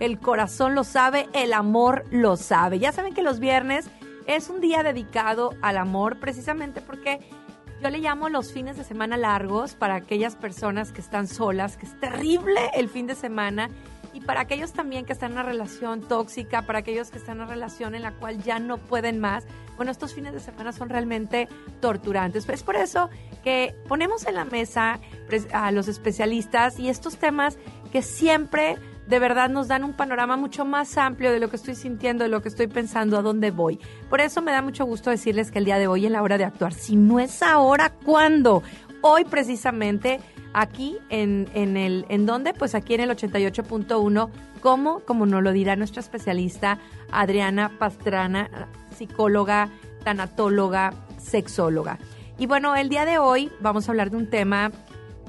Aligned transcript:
el 0.00 0.18
corazón 0.18 0.74
lo 0.74 0.82
sabe, 0.82 1.28
el 1.32 1.52
amor 1.52 2.04
lo 2.10 2.36
sabe. 2.36 2.78
Ya 2.78 2.90
saben 2.90 3.14
que 3.14 3.22
los 3.22 3.38
viernes 3.38 3.88
es 4.26 4.48
un 4.48 4.60
día 4.60 4.82
dedicado 4.82 5.54
al 5.62 5.76
amor 5.76 6.18
precisamente 6.18 6.80
porque 6.80 7.20
yo 7.82 7.88
le 7.88 7.98
llamo 7.98 8.28
los 8.28 8.52
fines 8.52 8.76
de 8.76 8.84
semana 8.84 9.16
largos 9.16 9.74
para 9.74 9.94
aquellas 9.94 10.36
personas 10.36 10.92
que 10.92 11.00
están 11.00 11.26
solas, 11.26 11.76
que 11.76 11.86
es 11.86 11.98
terrible 11.98 12.60
el 12.74 12.88
fin 12.88 13.06
de 13.06 13.14
semana, 13.14 13.70
y 14.12 14.20
para 14.20 14.40
aquellos 14.40 14.72
también 14.72 15.06
que 15.06 15.12
están 15.12 15.32
en 15.32 15.38
una 15.38 15.44
relación 15.44 16.02
tóxica, 16.02 16.62
para 16.62 16.80
aquellos 16.80 17.10
que 17.10 17.18
están 17.18 17.36
en 17.36 17.44
una 17.44 17.52
relación 17.52 17.94
en 17.94 18.02
la 18.02 18.12
cual 18.12 18.42
ya 18.42 18.58
no 18.58 18.78
pueden 18.78 19.18
más. 19.18 19.44
Bueno, 19.76 19.92
estos 19.92 20.12
fines 20.12 20.34
de 20.34 20.40
semana 20.40 20.72
son 20.72 20.88
realmente 20.90 21.48
torturantes. 21.80 22.46
Es 22.48 22.62
por 22.62 22.76
eso 22.76 23.08
que 23.42 23.74
ponemos 23.88 24.26
en 24.26 24.34
la 24.34 24.44
mesa 24.44 25.00
a 25.52 25.70
los 25.70 25.88
especialistas 25.88 26.78
y 26.78 26.88
estos 26.88 27.16
temas 27.16 27.56
que 27.92 28.02
siempre 28.02 28.76
de 29.10 29.18
verdad 29.18 29.50
nos 29.50 29.66
dan 29.66 29.82
un 29.82 29.92
panorama 29.92 30.36
mucho 30.36 30.64
más 30.64 30.96
amplio 30.96 31.32
de 31.32 31.40
lo 31.40 31.50
que 31.50 31.56
estoy 31.56 31.74
sintiendo, 31.74 32.22
de 32.22 32.30
lo 32.30 32.42
que 32.42 32.48
estoy 32.48 32.68
pensando, 32.68 33.18
a 33.18 33.22
dónde 33.22 33.50
voy. 33.50 33.80
Por 34.08 34.20
eso 34.20 34.40
me 34.40 34.52
da 34.52 34.62
mucho 34.62 34.84
gusto 34.84 35.10
decirles 35.10 35.50
que 35.50 35.58
el 35.58 35.64
día 35.64 35.78
de 35.78 35.88
hoy, 35.88 36.06
en 36.06 36.12
la 36.12 36.22
hora 36.22 36.38
de 36.38 36.44
actuar, 36.44 36.72
si 36.72 36.94
no 36.94 37.18
es 37.18 37.42
ahora, 37.42 37.90
¿cuándo? 37.90 38.62
Hoy 39.02 39.24
precisamente 39.24 40.20
aquí 40.52 40.96
en, 41.08 41.48
en 41.54 41.76
el 41.76 42.06
en 42.08 42.24
dónde 42.26 42.54
pues 42.54 42.74
aquí 42.74 42.94
en 42.94 43.00
el 43.00 43.10
88.1 43.10 44.30
como 44.60 45.00
como 45.00 45.24
nos 45.24 45.44
lo 45.44 45.52
dirá 45.52 45.76
nuestra 45.76 46.00
especialista 46.00 46.78
Adriana 47.12 47.70
Pastrana 47.78 48.50
psicóloga 48.92 49.68
tanatóloga 50.02 50.92
sexóloga 51.18 52.00
y 52.36 52.46
bueno 52.46 52.74
el 52.74 52.88
día 52.88 53.04
de 53.04 53.18
hoy 53.18 53.52
vamos 53.60 53.88
a 53.88 53.92
hablar 53.92 54.10
de 54.10 54.16
un 54.16 54.28
tema 54.28 54.72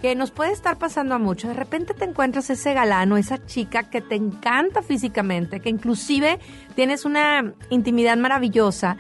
que 0.01 0.15
nos 0.15 0.31
puede 0.31 0.51
estar 0.51 0.77
pasando 0.77 1.15
a 1.15 1.19
muchos. 1.19 1.49
De 1.49 1.53
repente 1.53 1.93
te 1.93 2.05
encuentras 2.05 2.49
ese 2.49 2.73
galano, 2.73 3.17
esa 3.17 3.45
chica 3.45 3.89
que 3.89 4.01
te 4.01 4.15
encanta 4.15 4.81
físicamente, 4.81 5.59
que 5.59 5.69
inclusive 5.69 6.39
tienes 6.75 7.05
una 7.05 7.53
intimidad 7.69 8.17
maravillosa, 8.17 8.97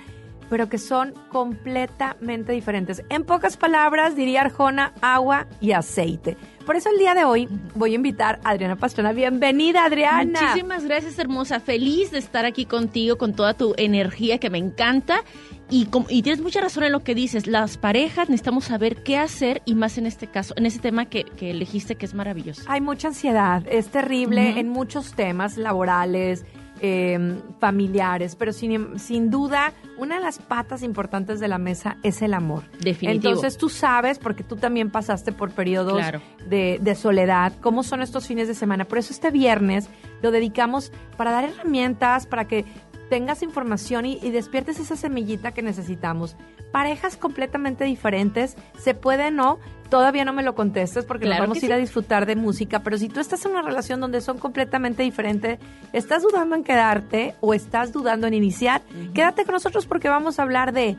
pero 0.49 0.69
que 0.69 0.77
son 0.77 1.13
completamente 1.29 2.51
diferentes. 2.51 3.03
En 3.09 3.23
pocas 3.23 3.57
palabras, 3.57 4.15
diría 4.15 4.41
Arjona, 4.41 4.93
agua 5.01 5.47
y 5.59 5.71
aceite. 5.71 6.37
Por 6.65 6.75
eso 6.75 6.89
el 6.89 6.99
día 6.99 7.15
de 7.15 7.23
hoy 7.23 7.47
voy 7.73 7.93
a 7.93 7.95
invitar 7.95 8.39
a 8.43 8.51
Adriana 8.51 8.75
Pastrana. 8.75 9.13
Bienvenida, 9.13 9.85
Adriana. 9.85 10.39
Muchísimas 10.41 10.83
gracias, 10.85 11.17
hermosa. 11.17 11.59
Feliz 11.59 12.11
de 12.11 12.19
estar 12.19 12.45
aquí 12.45 12.65
contigo 12.65 13.17
con 13.17 13.33
toda 13.33 13.55
tu 13.55 13.73
energía 13.77 14.37
que 14.37 14.49
me 14.49 14.59
encanta. 14.59 15.23
Y, 15.71 15.87
y, 16.09 16.21
tienes 16.21 16.41
mucha 16.41 16.61
razón 16.61 16.83
en 16.83 16.91
lo 16.91 16.99
que 16.99 17.15
dices. 17.15 17.47
Las 17.47 17.77
parejas 17.77 18.29
necesitamos 18.29 18.65
saber 18.65 19.03
qué 19.03 19.17
hacer 19.17 19.61
y 19.65 19.73
más 19.73 19.97
en 19.97 20.05
este 20.05 20.27
caso, 20.27 20.53
en 20.57 20.65
ese 20.65 20.79
tema 20.79 21.05
que, 21.05 21.23
que 21.23 21.49
elegiste 21.51 21.95
que 21.95 22.05
es 22.05 22.13
maravilloso. 22.13 22.63
Hay 22.67 22.81
mucha 22.81 23.07
ansiedad, 23.07 23.63
es 23.69 23.87
terrible 23.87 24.59
en 24.59 24.69
muchos 24.69 25.13
temas 25.13 25.57
laborales, 25.57 26.45
eh, 26.83 27.39
familiares, 27.59 28.35
pero 28.35 28.51
sin, 28.53 28.99
sin 28.99 29.29
duda 29.29 29.71
una 29.99 30.15
de 30.15 30.21
las 30.21 30.39
patas 30.39 30.81
importantes 30.81 31.39
de 31.39 31.47
la 31.47 31.59
mesa 31.59 31.97
es 32.01 32.23
el 32.23 32.33
amor. 32.33 32.63
Definitivo. 32.79 33.29
Entonces 33.29 33.57
tú 33.57 33.69
sabes, 33.69 34.17
porque 34.17 34.43
tú 34.43 34.55
también 34.55 34.89
pasaste 34.89 35.31
por 35.31 35.51
periodos 35.51 36.01
de, 36.49 36.79
de, 36.81 36.95
soledad, 36.95 37.53
cómo 37.61 37.83
son 37.83 38.01
estos 38.01 38.25
fines 38.25 38.47
de 38.47 38.55
semana. 38.55 38.85
Por 38.85 38.97
eso 38.97 39.13
este 39.13 39.29
viernes 39.29 39.89
lo 40.23 40.31
dedicamos 40.31 40.91
para 41.17 41.31
dar 41.31 41.43
herramientas, 41.43 42.25
para 42.25 42.47
que 42.47 42.65
tengas 43.11 43.43
información 43.43 44.05
y, 44.05 44.19
y 44.21 44.31
despiertes 44.31 44.79
esa 44.79 44.95
semillita 44.95 45.51
que 45.51 45.61
necesitamos. 45.61 46.37
Parejas 46.71 47.17
completamente 47.17 47.83
diferentes, 47.83 48.55
se 48.79 48.93
puede 48.93 49.31
no, 49.31 49.59
todavía 49.89 50.23
no 50.23 50.31
me 50.31 50.43
lo 50.43 50.55
contestes 50.55 51.03
porque 51.03 51.27
nos 51.27 51.37
vamos 51.37 51.61
a 51.61 51.65
ir 51.65 51.73
a 51.73 51.77
disfrutar 51.77 52.25
de 52.25 52.37
música, 52.37 52.83
pero 52.83 52.97
si 52.97 53.09
tú 53.09 53.19
estás 53.19 53.43
en 53.43 53.51
una 53.51 53.63
relación 53.63 53.99
donde 53.99 54.21
son 54.21 54.37
completamente 54.37 55.03
diferentes, 55.03 55.59
estás 55.91 56.23
dudando 56.23 56.55
en 56.55 56.63
quedarte 56.63 57.35
o 57.41 57.53
estás 57.53 57.91
dudando 57.91 58.27
en 58.27 58.33
iniciar, 58.33 58.81
quédate 59.13 59.43
con 59.43 59.55
nosotros 59.55 59.87
porque 59.87 60.07
vamos 60.07 60.39
a 60.39 60.43
hablar 60.43 60.71
de 60.71 60.95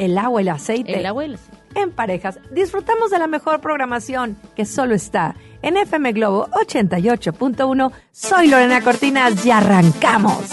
el 0.00 0.18
agua 0.18 0.42
y 0.42 0.46
el 0.46 0.48
aceite. 0.48 0.98
El 0.98 1.06
agua 1.06 1.22
y 1.22 1.28
el 1.28 1.34
aceite. 1.36 1.56
En 1.76 1.92
parejas. 1.92 2.40
Disfrutamos 2.50 3.12
de 3.12 3.20
la 3.20 3.28
mejor 3.28 3.60
programación 3.60 4.36
que 4.56 4.64
solo 4.64 4.96
está 4.96 5.36
en 5.62 5.76
FM 5.76 6.14
Globo 6.14 6.48
88.1. 6.48 7.92
Soy 8.10 8.48
Lorena 8.48 8.80
Cortinas 8.80 9.46
y 9.46 9.52
arrancamos. 9.52 10.50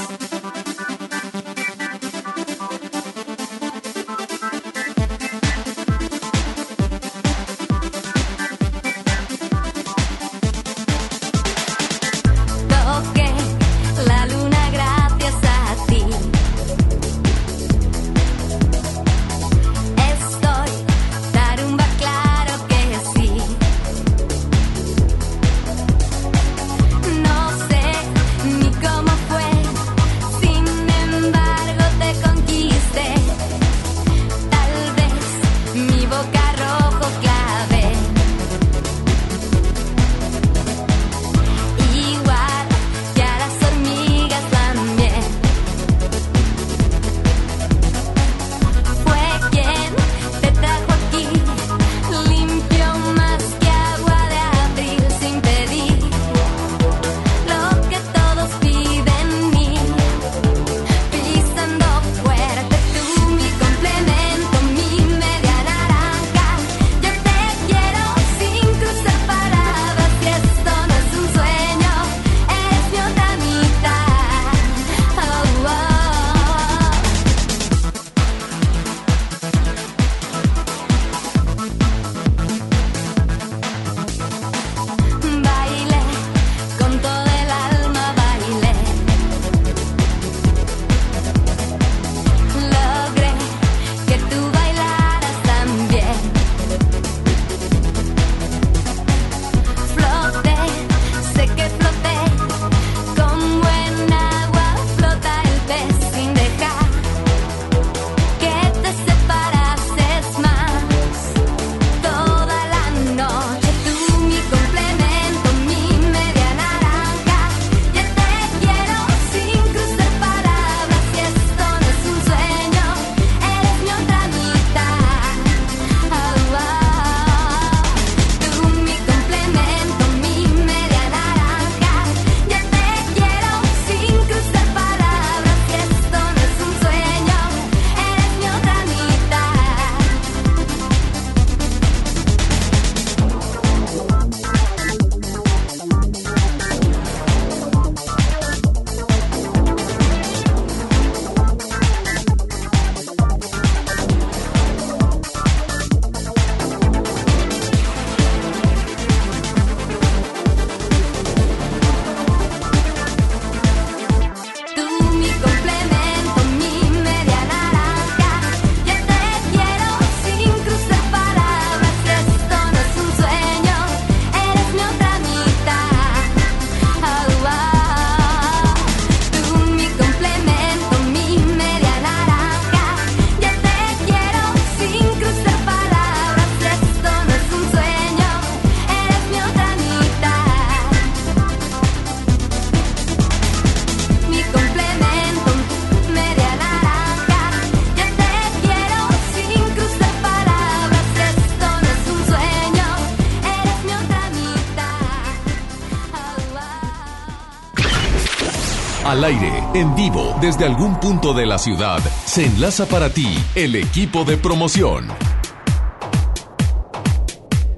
En 209.73 209.96
vivo, 209.96 210.35
desde 210.41 210.66
algún 210.66 211.00
punto 211.00 211.34
de 211.34 211.46
la 211.46 211.58
ciudad, 211.58 212.00
se 212.26 212.46
enlaza 212.46 212.85
para 212.85 213.09
ti 213.09 213.28
el 213.56 213.76
equipo 213.76 214.26
de 214.26 214.38
promoción. 214.38 215.08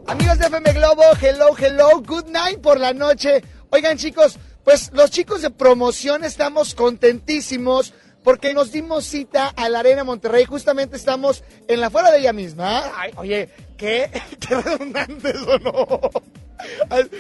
Amigos 0.08 0.40
de 0.40 0.48
FM 0.48 0.74
Globo, 0.74 1.04
hello, 1.22 1.56
hello, 1.58 2.02
good 2.06 2.26
night 2.30 2.60
por 2.62 2.80
la 2.80 2.94
noche. 2.94 3.44
Oigan 3.70 3.98
chicos, 3.98 4.40
pues 4.64 4.92
los 4.94 5.12
chicos 5.12 5.42
de 5.42 5.52
promoción 5.52 6.24
estamos 6.24 6.74
contentísimos 6.74 7.94
porque 8.24 8.54
nos 8.54 8.72
dimos 8.72 9.06
cita 9.06 9.50
a 9.50 9.70
la 9.70 9.80
Arena 9.80 10.04
Monterrey. 10.04 10.46
Justamente 10.46 10.96
estamos 10.96 11.44
en 11.68 11.80
la 11.80 11.90
fuera 11.90 12.10
de 12.10 12.20
ella 12.20 12.34
misma. 12.34 12.92
Ay, 12.96 13.12
oye, 13.18 13.50
qué, 13.78 14.10
qué 14.40 14.56
redundante 14.56 15.30
eso, 15.30 15.60
¿no? 15.60 16.00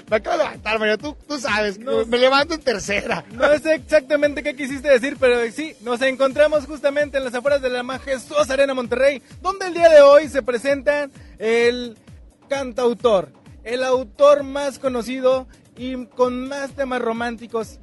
Me 0.09 0.15
acabo 0.17 0.37
de 0.37 0.43
levantar, 0.43 0.79
Mario. 0.79 0.97
Tú, 0.97 1.15
tú 1.27 1.37
sabes, 1.39 1.77
me 1.79 2.17
levanto 2.17 2.53
en 2.53 2.61
tercera. 2.61 3.23
No 3.31 3.47
sé 3.59 3.75
exactamente 3.75 4.43
qué 4.43 4.55
quisiste 4.55 4.87
decir, 4.89 5.17
pero 5.19 5.39
sí, 5.51 5.75
nos 5.81 6.01
encontramos 6.01 6.65
justamente 6.65 7.17
en 7.17 7.23
las 7.25 7.33
afueras 7.33 7.61
de 7.61 7.69
la 7.69 7.83
majestuosa 7.83 8.53
Arena 8.53 8.73
Monterrey, 8.73 9.21
donde 9.41 9.67
el 9.67 9.73
día 9.73 9.89
de 9.89 10.01
hoy 10.01 10.27
se 10.29 10.41
presenta 10.41 11.09
el 11.39 11.97
cantautor, 12.49 13.29
el 13.63 13.83
autor 13.83 14.43
más 14.43 14.79
conocido 14.79 15.47
y 15.75 16.05
con 16.05 16.47
más 16.47 16.71
temas 16.71 17.01
románticos. 17.01 17.79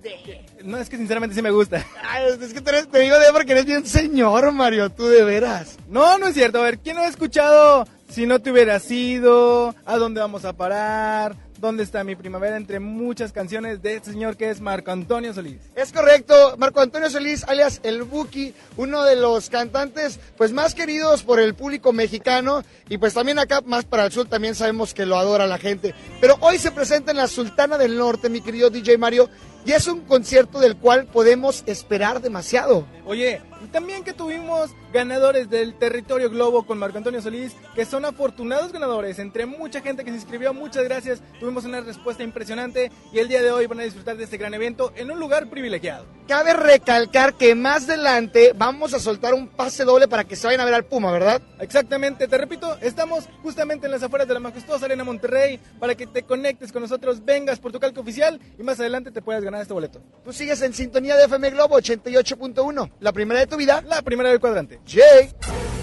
No, 0.63 0.77
es 0.79 0.89
que 0.89 0.97
sinceramente 0.97 1.35
sí 1.35 1.43
me 1.43 1.51
gusta. 1.51 1.85
Ay, 2.09 2.27
es 2.41 2.53
que 2.53 2.61
eres- 2.71 2.89
te 2.89 3.01
digo 3.01 3.19
de 3.19 3.33
porque 3.33 3.53
eres 3.53 3.67
bien 3.67 3.85
señor, 3.85 4.53
Mario, 4.53 4.91
tú 4.91 5.09
de 5.09 5.25
veras. 5.25 5.77
No, 5.89 6.17
no 6.19 6.29
es 6.29 6.35
cierto. 6.35 6.59
A 6.61 6.63
ver, 6.65 6.79
¿quién 6.79 6.97
no 6.97 7.03
ha 7.03 7.09
escuchado 7.09 7.85
Si 8.11 8.27
no 8.27 8.41
te 8.41 8.51
hubiera 8.51 8.81
sido? 8.81 9.73
¿A 9.87 9.97
dónde 9.97 10.21
vamos 10.21 10.45
a 10.45 10.53
parar? 10.53 11.37
¿Dónde 11.59 11.85
está 11.85 12.03
mi 12.03 12.17
primavera? 12.17 12.57
Entre 12.57 12.81
muchas 12.81 13.31
canciones 13.33 13.83
de 13.83 13.95
este 13.95 14.11
señor 14.11 14.37
que 14.37 14.51
es 14.51 14.61
Marco 14.61 14.91
Antonio 14.91 15.33
Solís. 15.33 15.61
Es 15.77 15.93
correcto, 15.93 16.57
Marco 16.59 16.81
Antonio 16.81 17.09
Solís, 17.09 17.45
alias 17.45 17.81
El 17.85 18.03
Buki, 18.03 18.53
uno 18.77 19.05
de 19.05 19.15
los 19.15 19.49
cantantes 19.49 20.19
pues 20.37 20.53
más 20.53 20.75
queridos 20.75 21.23
por 21.23 21.39
el 21.39 21.55
público 21.55 21.93
mexicano 21.93 22.65
y 22.89 22.99
pues 22.99 23.15
también 23.15 23.39
acá 23.39 23.61
más 23.61 23.85
para 23.85 24.07
el 24.07 24.13
sur 24.13 24.27
también 24.27 24.57
sabemos 24.57 24.93
que 24.93 25.07
lo 25.07 25.17
adora 25.17 25.47
la 25.47 25.59
gente. 25.59 25.95
Pero 26.21 26.37
hoy 26.41 26.59
se 26.59 26.73
presenta 26.73 27.13
en 27.13 27.19
la 27.19 27.29
Sultana 27.29 27.79
del 27.79 27.97
Norte, 27.97 28.29
mi 28.29 28.41
querido 28.41 28.71
DJ 28.71 28.99
Mario, 28.99 29.29
y 29.65 29.73
es 29.73 29.87
un 29.87 30.01
concierto 30.01 30.59
del 30.59 30.77
cual 30.77 31.07
podemos 31.07 31.63
esperar 31.67 32.21
demasiado. 32.21 32.87
Oye, 33.05 33.41
y 33.63 33.69
también 33.69 34.05
que 34.05 34.13
tuvimos 34.13 34.71
ganadores 34.93 35.49
del 35.51 35.75
territorio 35.75 36.31
globo 36.31 36.65
con 36.65 36.79
Marco 36.79 36.99
Antonio 36.99 37.23
Solís, 37.23 37.55
que 37.75 37.85
son 37.85 38.05
afortunados 38.05 38.73
ganadores, 38.73 39.19
entre 39.19 39.47
mucha 39.47 39.81
gente 39.81 40.05
que 40.05 40.11
se 40.11 40.17
inscribió, 40.17 40.53
muchas 40.53 40.85
gracias, 40.85 41.21
tuvimos 41.39 41.65
una 41.65 41.81
respuesta 41.81 42.23
impresionante 42.23 42.91
y 43.13 43.19
el 43.19 43.29
día 43.29 43.43
de 43.43 43.53
hoy 43.53 43.67
van 43.67 43.81
a 43.81 43.85
disfrutar 43.85 44.17
de 44.17 44.25
este 44.25 44.37
gran 44.37 44.55
evento 44.55 44.93
en 44.97 45.11
un 45.11 45.21
lugar 45.21 45.49
privilegiado. 45.49 46.07
Cabe 46.27 46.53
recalcar 46.55 47.35
que 47.35 47.55
más 47.55 47.89
adelante 47.89 48.53
vamos 48.57 48.95
a 48.95 49.01
soltar 49.01 49.35
un 49.35 49.49
pase 49.49 49.85
doble 49.85 50.09
para 50.09 50.25
que 50.25 50.37
se 50.37 50.47
vayan 50.47 50.61
a 50.61 50.65
ver 50.65 50.75
al 50.75 50.85
Puma, 50.85 51.13
¿verdad? 51.13 51.43
Exactamente, 51.61 52.29
te 52.29 52.39
repito, 52.39 52.77
estamos 52.81 53.29
justamente 53.43 53.87
en 53.87 53.93
las 53.93 54.03
afueras 54.03 54.29
de 54.29 54.35
la 54.35 54.41
majestuosa 54.41 54.87
Arena 54.87 55.05
Monterrey 55.05 55.59
para 55.79 55.95
que 55.95 56.07
te 56.07 56.23
conectes 56.23 56.73
con 56.73 56.83
nosotros, 56.83 57.25
vengas 57.25 57.59
por 57.59 57.73
tu 57.73 57.81
calco 57.81 58.01
oficial 58.01 58.41
y 58.59 58.63
más 58.63 58.81
adelante 58.81 59.11
te 59.11 59.23
puedas 59.23 59.43
ganar 59.43 59.63
este 59.63 59.75
boleto. 59.75 60.01
Tú 60.25 60.33
sigues 60.33 60.63
en 60.63 60.73
sintonía 60.73 61.17
de 61.17 61.25
FM 61.25 61.51
Globo 61.51 61.79
88.1, 61.79 62.91
la 63.01 63.13
primera 63.13 63.41
de 63.41 63.47
tu 63.51 63.59
vida. 63.59 63.83
La 63.87 64.01
primera 64.01 64.31
del 64.31 64.41
cuadrante. 64.41 64.81
Jay. 64.87 65.31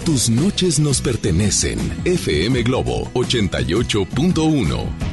Tus 0.04 0.28
noches 0.28 0.80
nos 0.80 1.00
pertenecen. 1.00 1.78
FM 2.04 2.62
Globo 2.64 3.04
88.1. 3.14 5.08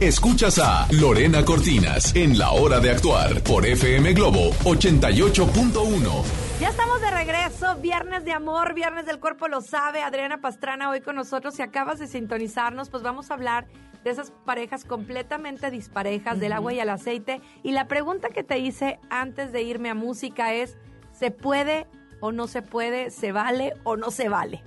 Escuchas 0.00 0.60
a 0.60 0.86
Lorena 0.92 1.44
Cortinas 1.44 2.14
en 2.14 2.38
La 2.38 2.52
Hora 2.52 2.78
de 2.78 2.90
Actuar 2.90 3.42
por 3.42 3.66
FM 3.66 4.12
Globo 4.12 4.50
88.1. 4.62 6.22
Ya 6.60 6.68
estamos 6.68 7.00
de 7.00 7.10
regreso, 7.10 7.76
viernes 7.80 8.24
de 8.24 8.32
amor, 8.32 8.74
viernes 8.74 9.06
del 9.06 9.18
cuerpo 9.18 9.48
lo 9.48 9.60
sabe. 9.60 10.02
Adriana 10.02 10.40
Pastrana 10.40 10.90
hoy 10.90 11.00
con 11.00 11.16
nosotros. 11.16 11.54
Si 11.54 11.62
acabas 11.62 11.98
de 11.98 12.06
sintonizarnos, 12.06 12.90
pues 12.90 13.02
vamos 13.02 13.30
a 13.30 13.34
hablar 13.34 13.66
de 14.04 14.10
esas 14.10 14.30
parejas 14.44 14.84
completamente 14.84 15.70
disparejas, 15.70 16.40
del 16.40 16.52
agua 16.52 16.72
y 16.72 16.80
el 16.80 16.88
aceite. 16.88 17.40
Y 17.62 17.72
la 17.72 17.88
pregunta 17.88 18.28
que 18.28 18.42
te 18.44 18.58
hice 18.58 18.98
antes 19.10 19.52
de 19.52 19.62
irme 19.62 19.90
a 19.90 19.94
música 19.94 20.54
es, 20.54 20.76
¿se 21.12 21.30
puede 21.30 21.86
o 22.20 22.32
no 22.32 22.46
se 22.46 22.62
puede? 22.62 23.10
¿Se 23.10 23.32
vale 23.32 23.74
o 23.84 23.96
no 23.96 24.10
se 24.10 24.28
vale? 24.28 24.62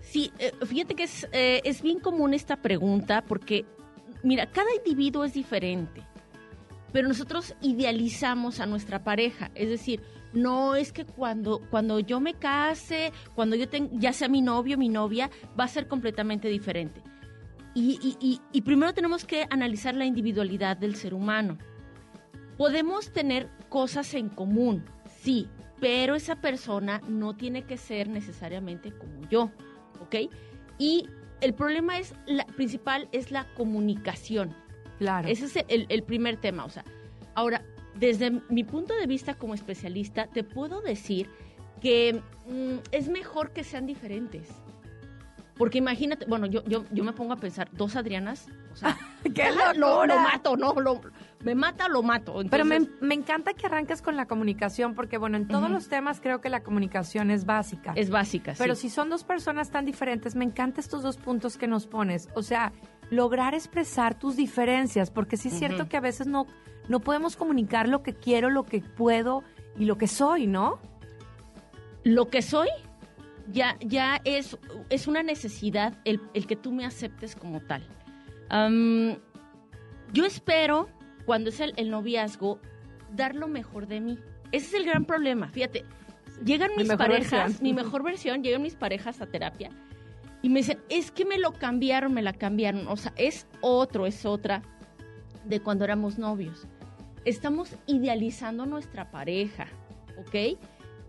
Sí, 0.00 0.30
eh, 0.38 0.52
fíjate 0.64 0.94
que 0.94 1.02
es, 1.04 1.26
eh, 1.32 1.60
es 1.64 1.82
bien 1.82 1.98
común 1.98 2.32
esta 2.34 2.56
pregunta 2.56 3.22
porque, 3.26 3.64
mira, 4.22 4.46
cada 4.46 4.68
individuo 4.76 5.24
es 5.24 5.32
diferente, 5.34 6.02
pero 6.92 7.08
nosotros 7.08 7.54
idealizamos 7.60 8.60
a 8.60 8.66
nuestra 8.66 9.02
pareja, 9.02 9.50
es 9.54 9.68
decir, 9.68 10.00
no 10.32 10.76
es 10.76 10.92
que 10.92 11.04
cuando, 11.04 11.60
cuando 11.70 11.98
yo 11.98 12.20
me 12.20 12.34
case, 12.34 13.12
cuando 13.34 13.56
yo 13.56 13.68
ten- 13.68 13.90
ya 13.98 14.12
sea 14.12 14.28
mi 14.28 14.42
novio, 14.42 14.76
mi 14.78 14.88
novia, 14.88 15.30
va 15.58 15.64
a 15.64 15.68
ser 15.68 15.88
completamente 15.88 16.48
diferente. 16.48 17.00
Y, 17.76 17.98
y- 18.02 18.16
y- 18.26 18.40
y 18.52 18.62
primero 18.62 18.94
tenemos 18.94 19.24
que 19.26 19.46
analizar 19.50 19.94
la 19.94 20.06
individualidad 20.06 20.78
del 20.78 20.96
ser 20.96 21.12
humano. 21.12 21.58
Podemos 22.56 23.12
tener 23.12 23.50
cosas 23.68 24.14
en 24.14 24.30
común, 24.30 24.84
sí, 25.20 25.46
pero 25.78 26.14
esa 26.14 26.36
persona 26.36 27.02
no 27.06 27.36
tiene 27.36 27.64
que 27.64 27.76
ser 27.76 28.08
necesariamente 28.08 28.92
como 28.92 29.28
yo, 29.28 29.50
¿ok? 30.00 30.32
Y 30.78 31.06
el 31.42 31.52
problema 31.52 31.98
es, 31.98 32.14
la 32.26 32.46
principal 32.46 33.08
es 33.12 33.30
la 33.30 33.46
comunicación. 33.54 34.54
Claro. 34.98 35.28
Ese 35.28 35.44
es 35.44 35.64
el, 35.68 35.84
el 35.90 36.02
primer 36.02 36.38
tema. 36.38 36.64
O 36.64 36.70
sea, 36.70 36.84
ahora, 37.34 37.62
desde 37.98 38.30
mi 38.48 38.64
punto 38.64 38.94
de 38.94 39.06
vista 39.06 39.34
como 39.34 39.52
especialista, 39.52 40.28
te 40.28 40.42
puedo 40.44 40.80
decir 40.80 41.28
que 41.82 42.22
mm, 42.48 42.78
es 42.90 43.08
mejor 43.10 43.50
que 43.52 43.64
sean 43.64 43.84
diferentes. 43.84 44.48
Porque 45.56 45.78
imagínate, 45.78 46.26
bueno, 46.26 46.46
yo, 46.46 46.62
yo, 46.64 46.84
yo 46.90 47.02
me 47.02 47.12
pongo 47.12 47.32
a 47.32 47.36
pensar, 47.36 47.68
dos 47.72 47.96
Adrianas, 47.96 48.48
o 48.72 48.76
sea, 48.76 48.96
¡Qué 49.34 49.50
lo, 49.74 49.74
locura! 49.74 50.14
lo 50.14 50.20
mato, 50.20 50.56
no, 50.56 50.74
lo, 50.74 51.00
me 51.44 51.54
mata, 51.54 51.88
lo 51.88 52.02
mato. 52.02 52.42
Pero 52.50 52.64
me, 52.64 52.80
me 53.00 53.14
encanta 53.14 53.54
que 53.54 53.66
arranques 53.66 54.02
con 54.02 54.16
la 54.16 54.26
comunicación, 54.26 54.94
porque 54.94 55.16
bueno, 55.18 55.36
en 55.36 55.48
todos 55.48 55.70
los 55.70 55.88
temas 55.88 56.20
creo 56.20 56.40
que 56.40 56.50
la 56.50 56.62
comunicación 56.62 57.30
es 57.30 57.46
básica. 57.46 57.92
es 57.96 58.10
básica, 58.10 58.54
Pero 58.58 58.74
sí. 58.74 58.82
si 58.82 58.90
son 58.94 59.08
dos 59.08 59.24
personas 59.24 59.70
tan 59.70 59.86
diferentes, 59.86 60.34
me 60.34 60.44
encantan 60.44 60.80
estos 60.80 61.02
dos 61.02 61.16
puntos 61.16 61.56
que 61.56 61.66
nos 61.66 61.86
pones. 61.86 62.28
O 62.34 62.42
sea, 62.42 62.72
lograr 63.10 63.54
expresar 63.54 64.18
tus 64.18 64.36
diferencias, 64.36 65.10
porque 65.10 65.36
sí 65.36 65.48
es 65.48 65.58
cierto 65.58 65.88
que 65.88 65.96
a 65.96 66.00
veces 66.00 66.26
no, 66.26 66.46
no 66.88 67.00
podemos 67.00 67.36
comunicar 67.36 67.88
lo 67.88 68.02
que 68.02 68.14
quiero, 68.14 68.50
lo 68.50 68.64
que 68.64 68.80
puedo 68.80 69.42
y 69.78 69.84
lo 69.86 69.96
que 69.96 70.06
soy, 70.06 70.46
¿no? 70.46 70.80
lo 72.06 72.28
que 72.28 72.40
soy 72.40 72.68
ya, 73.52 73.76
ya 73.80 74.20
es, 74.24 74.58
es 74.90 75.06
una 75.06 75.22
necesidad 75.22 75.94
el, 76.04 76.20
el 76.34 76.46
que 76.46 76.56
tú 76.56 76.72
me 76.72 76.84
aceptes 76.84 77.36
como 77.36 77.60
tal. 77.60 77.86
Yo 80.12 80.24
espero, 80.24 80.88
cuando 81.24 81.50
es 81.50 81.60
el, 81.60 81.72
el 81.76 81.90
noviazgo, 81.90 82.60
dar 83.14 83.34
lo 83.34 83.48
mejor 83.48 83.86
de 83.86 84.00
mí. 84.00 84.18
Ese 84.52 84.66
es 84.66 84.74
el 84.74 84.84
gran 84.84 85.04
problema. 85.04 85.48
Fíjate, 85.48 85.84
llegan 86.44 86.70
Mi 86.76 86.84
mis 86.84 86.94
parejas, 86.94 87.30
versión. 87.30 87.62
mi 87.62 87.72
mejor 87.72 88.02
versión, 88.02 88.42
llegan 88.42 88.62
mis 88.62 88.74
parejas 88.74 89.20
a 89.20 89.26
terapia 89.26 89.70
y 90.42 90.48
me 90.48 90.60
dicen, 90.60 90.78
es 90.88 91.10
que 91.10 91.24
me 91.24 91.38
lo 91.38 91.52
cambiaron, 91.52 92.14
me 92.14 92.22
la 92.22 92.32
cambiaron. 92.32 92.86
O 92.88 92.96
sea, 92.96 93.12
es 93.16 93.46
otro, 93.60 94.06
es 94.06 94.24
otra 94.24 94.62
de 95.44 95.60
cuando 95.60 95.84
éramos 95.84 96.18
novios. 96.18 96.66
Estamos 97.24 97.74
idealizando 97.86 98.66
nuestra 98.66 99.10
pareja, 99.10 99.66
¿ok? 100.18 100.58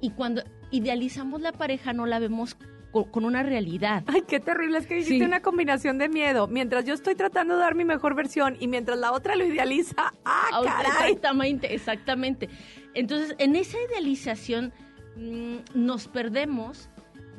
Y 0.02 0.10
cuando 0.12 0.44
idealizamos 0.72 1.42
la 1.42 1.52
pareja 1.52 1.94
no 1.94 2.06
la 2.06 2.20
vemos 2.20 2.58
co- 2.92 3.06
con, 3.12 3.26
una 3.26 3.44
realidad. 3.44 4.04
Ay, 4.08 4.24
qué 4.28 4.40
terrible, 4.40 4.78
es 4.80 4.88
que 4.88 4.98
hiciste 5.00 5.20
Sí. 5.20 5.22
una 5.26 5.42
combinación 5.42 5.98
de 5.98 6.10
miedo. 6.10 6.48
Mientras 6.48 6.86
yo 6.86 6.94
estoy 6.94 7.16
tratando 7.16 7.56
de 7.56 7.62
dar 7.62 7.76
mi 7.76 7.86
mejor 7.86 8.16
versión 8.16 8.58
y 8.60 8.68
mientras 8.68 8.98
la 8.98 9.12
otra 9.12 9.36
lo 9.36 9.46
idealiza, 9.46 9.96
¡ah, 9.98 10.12
Ah, 10.54 10.62
caray! 10.64 11.12
Exactamente, 11.14 11.74
exactamente. 11.74 12.50
Entonces, 12.94 13.36
en 13.40 13.56
esa 13.56 13.78
idealización 13.90 14.74
mm, 15.16 15.56
nos 15.76 16.08
perdemos 16.08 16.90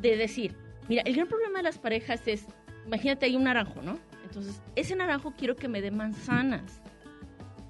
de 0.01 0.17
decir, 0.17 0.55
mira, 0.89 1.03
el 1.03 1.15
gran 1.15 1.27
problema 1.27 1.59
de 1.59 1.65
las 1.65 1.79
parejas 1.79 2.27
es, 2.27 2.47
imagínate, 2.87 3.27
hay 3.27 3.37
un 3.37 3.45
naranjo, 3.45 3.83
¿no? 3.83 3.99
Entonces, 4.25 4.61
ese 4.77 4.95
naranjo 4.95 5.33
quiero 5.37 5.57
que 5.57 5.69
me 5.69 5.81
dé 5.81 5.91
manzanas. 5.91 6.81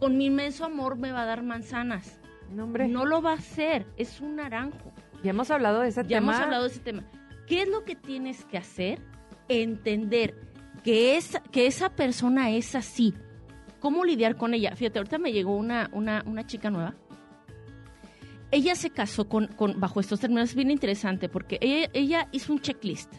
Con 0.00 0.16
mi 0.16 0.26
inmenso 0.26 0.64
amor 0.64 0.96
me 0.96 1.12
va 1.12 1.22
a 1.22 1.26
dar 1.26 1.42
manzanas. 1.42 2.20
No, 2.50 2.64
hombre, 2.64 2.88
No 2.88 3.04
lo 3.04 3.20
va 3.22 3.32
a 3.32 3.34
hacer, 3.36 3.86
es 3.96 4.20
un 4.20 4.36
naranjo. 4.36 4.92
Ya 5.22 5.30
hemos 5.30 5.50
hablado 5.50 5.80
de 5.80 5.88
ese 5.88 6.02
Ya 6.04 6.18
tema. 6.18 6.32
hemos 6.32 6.36
hablado 6.44 6.62
de 6.64 6.70
ese 6.70 6.80
tema. 6.80 7.02
¿Qué 7.46 7.62
es 7.62 7.68
lo 7.68 7.84
que 7.84 7.96
tienes 7.96 8.44
que 8.44 8.58
hacer? 8.58 9.00
Entender 9.48 10.34
que 10.84 11.16
esa, 11.16 11.40
que 11.42 11.66
esa 11.66 11.90
persona 11.90 12.50
es 12.50 12.74
así. 12.74 13.14
¿Cómo 13.80 14.04
lidiar 14.04 14.36
con 14.36 14.54
ella? 14.54 14.74
Fíjate, 14.76 14.98
ahorita 14.98 15.18
me 15.18 15.32
llegó 15.32 15.56
una, 15.56 15.88
una, 15.92 16.22
una 16.26 16.46
chica 16.46 16.70
nueva. 16.70 16.94
Ella 18.50 18.74
se 18.74 18.90
casó 18.90 19.28
con, 19.28 19.46
con- 19.48 19.78
bajo 19.78 20.00
estos 20.00 20.20
términos. 20.20 20.50
Es 20.50 20.54
bien 20.54 20.70
interesante 20.70 21.28
porque 21.28 21.58
ella, 21.60 21.90
ella 21.92 22.28
hizo 22.32 22.52
un 22.52 22.60
checklist. 22.60 23.12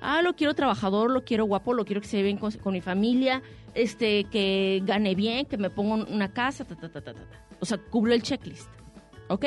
Ah, 0.00 0.22
lo 0.22 0.36
quiero 0.36 0.54
trabajador, 0.54 1.10
lo 1.10 1.24
quiero 1.24 1.44
guapo, 1.46 1.74
lo 1.74 1.84
quiero 1.84 2.00
que 2.00 2.06
se 2.06 2.22
bien 2.22 2.38
con, 2.38 2.52
mi 2.72 2.80
familia, 2.80 3.42
este, 3.74 4.24
que 4.24 4.80
gane 4.84 5.14
bien, 5.14 5.46
que 5.46 5.56
me 5.56 5.70
ponga 5.70 6.04
una 6.04 6.32
casa, 6.32 6.64
ta, 6.64 6.76
ta, 6.76 6.88
ta, 6.88 7.00
ta, 7.00 7.14
ta. 7.14 7.20
O 7.60 7.64
sea, 7.64 7.78
cubre 7.78 8.14
el 8.14 8.22
checklist. 8.22 8.68
¿Ok? 9.28 9.46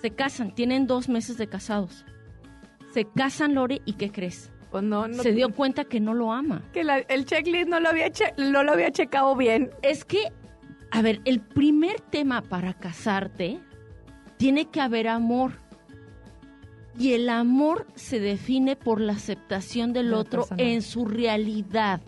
Se 0.00 0.10
casan, 0.10 0.54
tienen 0.54 0.86
dos 0.86 1.08
meses 1.08 1.38
de 1.38 1.48
casados. 1.48 2.04
Se 2.92 3.04
casan, 3.04 3.54
Lore, 3.54 3.82
¿y 3.84 3.94
qué 3.94 4.10
crees? 4.10 4.50
Pues 4.70 4.84
no, 4.84 5.12
se 5.12 5.32
dio 5.32 5.48
cuenta 5.50 5.84
que 5.84 5.98
no 5.98 6.14
lo 6.14 6.32
ama. 6.32 6.62
Que 6.72 6.82
el 7.08 7.24
checklist 7.24 7.68
no 7.68 7.80
lo, 7.80 7.88
había 7.88 8.10
no 8.36 8.62
lo 8.62 8.72
había 8.72 8.90
checado 8.90 9.34
bien. 9.34 9.70
Es 9.82 10.04
que, 10.04 10.30
a 10.90 11.00
ver, 11.00 11.20
el 11.24 11.40
primer 11.40 12.00
tema 12.00 12.42
para 12.42 12.74
casarte 12.74 13.60
tiene 14.36 14.66
que 14.66 14.80
haber 14.80 15.08
amor. 15.08 15.52
Y 16.98 17.12
el 17.12 17.28
amor 17.28 17.86
se 17.94 18.20
define 18.20 18.76
por 18.76 19.00
la 19.00 19.12
aceptación 19.12 19.92
del 19.92 20.12
otro 20.12 20.46
en 20.56 20.82
su 20.82 21.06
realidad. 21.06 22.00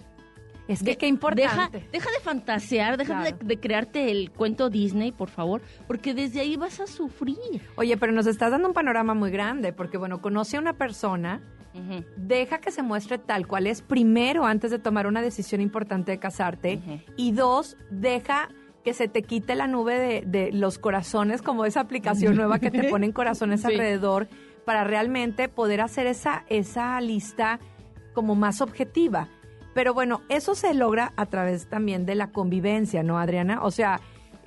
Es 0.70 0.82
que 0.82 0.96
qué 0.96 1.06
importante. 1.06 1.84
Deja, 1.92 2.10
de 2.10 2.20
fantasear, 2.22 2.96
deja 2.96 3.24
de, 3.32 3.60
crearte 3.60 4.10
el 4.10 4.30
cuento 4.30 4.70
Disney, 4.70 5.12
por 5.12 5.28
favor, 5.28 5.62
porque 5.86 6.14
desde 6.14 6.40
ahí 6.40 6.56
vas 6.56 6.80
a 6.80 6.86
sufrir. 6.86 7.62
Oye, 7.76 7.96
pero 7.96 8.12
nos 8.12 8.26
estás 8.26 8.50
dando 8.50 8.68
un 8.68 8.74
panorama 8.74 9.14
muy 9.14 9.30
grande, 9.30 9.72
porque 9.72 9.98
bueno, 9.98 10.20
conoce 10.20 10.56
a 10.56 10.60
una 10.60 10.74
persona, 10.74 11.42
deja 12.16 12.58
que 12.58 12.70
se 12.70 12.82
muestre 12.82 13.18
tal 13.18 13.46
cual 13.46 13.66
es 13.66 13.82
primero 13.82 14.44
antes 14.44 14.70
de 14.70 14.78
tomar 14.78 15.06
una 15.06 15.22
decisión 15.22 15.60
importante 15.60 16.12
de 16.12 16.18
casarte, 16.18 16.80
y 17.16 17.32
dos, 17.32 17.76
deja 17.90 18.48
que 18.84 18.94
se 18.94 19.08
te 19.08 19.22
quite 19.22 19.54
la 19.56 19.66
nube 19.66 19.98
de, 19.98 20.22
de 20.26 20.52
los 20.52 20.78
corazones, 20.78 21.42
como 21.42 21.64
esa 21.64 21.80
aplicación 21.80 22.36
nueva 22.36 22.58
que 22.60 22.70
te 22.70 22.84
ponen 22.90 23.12
corazones 23.12 23.64
alrededor, 23.64 24.28
para 24.64 24.84
realmente 24.84 25.48
poder 25.48 25.80
hacer 25.80 26.06
esa, 26.06 26.44
esa 26.48 27.00
lista 27.00 27.58
como 28.14 28.34
más 28.34 28.60
objetiva 28.60 29.28
pero 29.74 29.94
bueno, 29.94 30.22
eso 30.28 30.54
se 30.54 30.74
logra 30.74 31.12
a 31.16 31.26
través 31.26 31.68
también 31.68 32.06
de 32.06 32.14
la 32.14 32.32
convivencia, 32.32 33.02
¿no, 33.02 33.18
Adriana? 33.18 33.62
O 33.62 33.70
sea, 33.70 34.00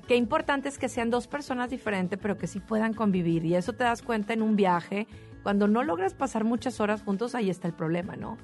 qué 0.07 0.15
importante 0.15 0.69
es 0.69 0.77
que 0.77 0.89
sean 0.89 1.09
dos 1.09 1.27
personas 1.27 1.69
diferentes, 1.69 2.19
pero 2.21 2.37
que 2.37 2.47
sí 2.47 2.59
puedan 2.59 2.93
convivir. 2.93 3.45
Y 3.45 3.55
eso 3.55 3.73
te 3.73 3.83
das 3.83 4.01
cuenta 4.01 4.33
en 4.33 4.41
un 4.41 4.55
viaje. 4.55 5.07
Cuando 5.43 5.67
no 5.67 5.83
logras 5.83 6.13
pasar 6.13 6.43
muchas 6.43 6.79
horas 6.79 7.01
juntos, 7.03 7.35
ahí 7.35 7.49
está 7.49 7.67
el 7.67 7.73
problema, 7.73 8.15
¿no? 8.15 8.37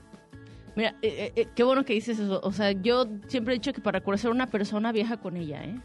Mira, 0.75 0.95
eh, 1.01 1.07
eh, 1.07 1.33
eh, 1.35 1.47
qué 1.55 1.63
bueno 1.63 1.83
que 1.83 1.93
dices 1.93 2.19
eso. 2.19 2.39
O 2.43 2.51
sea, 2.51 2.71
yo 2.71 3.05
siempre 3.27 3.53
he 3.53 3.57
dicho 3.57 3.73
que 3.73 3.81
para 3.81 4.01
conocer 4.01 4.29
a 4.29 4.33
una 4.33 4.47
persona 4.47 4.91
viaja 4.91 5.17
con 5.17 5.35
ella, 5.35 5.63
¿eh? 5.63 5.79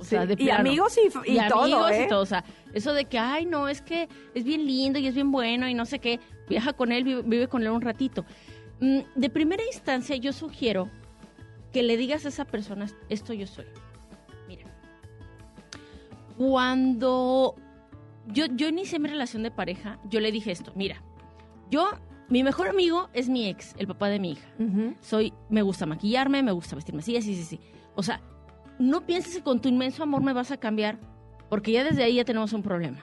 O 0.00 0.04
sea, 0.04 0.26
de 0.26 0.34
y 0.42 0.50
amigos 0.50 0.98
y, 0.98 1.06
y, 1.30 1.38
todo, 1.48 1.62
amigos 1.62 1.92
y 2.04 2.08
todo. 2.08 2.22
O 2.22 2.26
sea, 2.26 2.44
eso 2.72 2.92
de 2.92 3.04
que, 3.04 3.18
ay, 3.18 3.46
no, 3.46 3.68
es 3.68 3.82
que 3.82 4.08
es 4.34 4.42
bien 4.42 4.66
lindo 4.66 4.98
y 4.98 5.06
es 5.06 5.14
bien 5.14 5.30
bueno 5.30 5.68
y 5.68 5.74
no 5.74 5.84
sé 5.86 6.00
qué, 6.00 6.18
viaja 6.48 6.72
con 6.72 6.90
él, 6.90 7.04
vive 7.04 7.46
con 7.46 7.62
él 7.62 7.70
un 7.70 7.82
ratito. 7.82 8.24
Mm, 8.80 9.00
de 9.14 9.30
primera 9.30 9.64
instancia 9.64 10.16
yo 10.16 10.32
sugiero 10.32 10.88
que 11.72 11.82
le 11.82 11.96
digas 11.96 12.24
a 12.24 12.28
esa 12.28 12.44
persona, 12.44 12.86
esto 13.08 13.32
yo 13.32 13.46
soy. 13.46 13.66
Mira, 14.48 14.66
cuando 16.36 17.54
yo, 18.26 18.46
yo 18.46 18.68
inicié 18.68 18.98
mi 18.98 19.08
relación 19.08 19.42
de 19.42 19.50
pareja, 19.50 19.98
yo 20.08 20.20
le 20.20 20.32
dije 20.32 20.52
esto, 20.52 20.72
mira, 20.74 21.02
yo, 21.70 21.88
mi 22.28 22.42
mejor 22.42 22.68
amigo 22.68 23.08
es 23.12 23.28
mi 23.28 23.48
ex, 23.48 23.74
el 23.78 23.86
papá 23.86 24.08
de 24.08 24.18
mi 24.18 24.32
hija. 24.32 24.48
Soy, 25.00 25.32
me 25.48 25.62
gusta 25.62 25.86
maquillarme, 25.86 26.42
me 26.42 26.52
gusta 26.52 26.76
vestirme 26.76 27.00
así, 27.00 27.16
así, 27.16 27.34
sí, 27.34 27.44
sí. 27.44 27.60
O 27.94 28.02
sea, 28.02 28.20
no 28.78 29.06
pienses 29.06 29.36
que 29.36 29.42
con 29.42 29.60
tu 29.60 29.68
inmenso 29.68 30.02
amor 30.02 30.22
me 30.22 30.32
vas 30.32 30.50
a 30.50 30.56
cambiar, 30.56 30.98
porque 31.48 31.72
ya 31.72 31.84
desde 31.84 32.02
ahí 32.02 32.16
ya 32.16 32.24
tenemos 32.24 32.52
un 32.52 32.62
problema. 32.62 32.98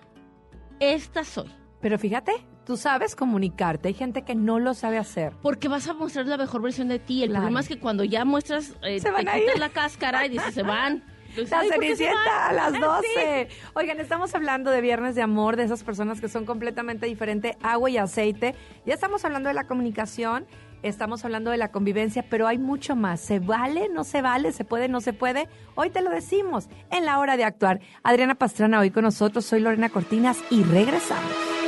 Esta 0.79 1.23
soy. 1.23 1.49
Pero 1.81 1.97
fíjate, 1.97 2.33
tú 2.69 2.77
sabes 2.77 3.15
comunicarte, 3.15 3.87
hay 3.87 3.95
gente 3.95 4.21
que 4.21 4.35
no 4.35 4.59
lo 4.59 4.75
sabe 4.75 4.99
hacer. 4.99 5.33
Porque 5.41 5.67
vas 5.67 5.87
a 5.87 5.95
mostrar 5.95 6.27
la 6.27 6.37
mejor 6.37 6.61
versión 6.61 6.87
de 6.87 6.99
ti. 6.99 7.23
El 7.23 7.31
problema 7.31 7.61
es 7.61 7.67
que 7.67 7.79
cuando 7.79 8.03
ya 8.03 8.25
muestras, 8.25 8.75
eh, 8.83 8.99
se 8.99 9.09
van 9.09 9.25
te 9.25 9.31
a 9.31 9.39
quitas 9.39 9.57
la 9.57 9.69
cáscara 9.69 10.23
y 10.27 10.29
dices, 10.29 10.53
se 10.53 10.61
van. 10.61 11.03
la 11.35 11.63
Cenicienta 11.63 12.49
a 12.49 12.53
las 12.53 12.73
12. 12.79 13.47
Oigan, 13.73 13.99
estamos 13.99 14.35
hablando 14.35 14.69
de 14.69 14.81
Viernes 14.81 15.15
de 15.15 15.23
Amor, 15.23 15.55
de 15.55 15.63
esas 15.63 15.83
personas 15.83 16.21
que 16.21 16.29
son 16.29 16.45
completamente 16.45 17.07
diferentes, 17.07 17.57
agua 17.63 17.89
y 17.89 17.97
aceite. 17.97 18.53
Ya 18.85 18.93
estamos 18.93 19.25
hablando 19.25 19.49
de 19.49 19.55
la 19.55 19.65
comunicación, 19.65 20.45
estamos 20.83 21.25
hablando 21.25 21.49
de 21.49 21.57
la 21.57 21.71
convivencia, 21.71 22.23
pero 22.29 22.45
hay 22.45 22.59
mucho 22.59 22.95
más. 22.95 23.19
¿Se 23.19 23.39
vale? 23.39 23.89
¿No 23.89 24.03
se 24.03 24.21
vale? 24.21 24.51
¿Se 24.51 24.63
puede? 24.63 24.89
¿No 24.89 25.01
se 25.01 25.13
puede? 25.13 25.47
Hoy 25.73 25.89
te 25.89 26.01
lo 26.01 26.11
decimos 26.11 26.69
en 26.91 27.05
la 27.05 27.17
hora 27.17 27.35
de 27.35 27.45
actuar. 27.45 27.79
Adriana 28.03 28.35
Pastrana 28.35 28.79
hoy 28.79 28.91
con 28.91 29.05
nosotros, 29.05 29.43
soy 29.43 29.59
Lorena 29.59 29.89
Cortinas 29.89 30.37
y 30.51 30.61
regresamos. 30.61 31.58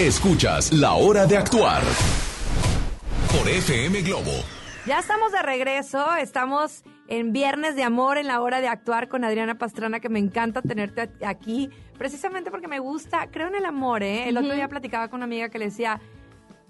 Escuchas 0.00 0.72
La 0.72 0.94
Hora 0.94 1.26
de 1.26 1.36
Actuar 1.36 1.82
por 3.36 3.46
FM 3.46 4.00
Globo. 4.00 4.30
Ya 4.86 4.98
estamos 4.98 5.30
de 5.30 5.42
regreso, 5.42 6.16
estamos 6.16 6.84
en 7.06 7.32
Viernes 7.34 7.76
de 7.76 7.82
Amor 7.82 8.16
en 8.16 8.26
la 8.26 8.40
hora 8.40 8.62
de 8.62 8.68
actuar 8.68 9.08
con 9.08 9.24
Adriana 9.24 9.56
Pastrana, 9.58 10.00
que 10.00 10.08
me 10.08 10.18
encanta 10.18 10.62
tenerte 10.62 11.10
aquí, 11.22 11.68
precisamente 11.98 12.50
porque 12.50 12.66
me 12.66 12.78
gusta, 12.78 13.28
creo 13.30 13.48
en 13.48 13.56
el 13.56 13.66
amor, 13.66 14.02
¿eh? 14.02 14.26
El 14.26 14.38
otro 14.38 14.54
día 14.54 14.68
platicaba 14.68 15.08
con 15.08 15.18
una 15.18 15.26
amiga 15.26 15.50
que 15.50 15.58
le 15.58 15.66
decía, 15.66 16.00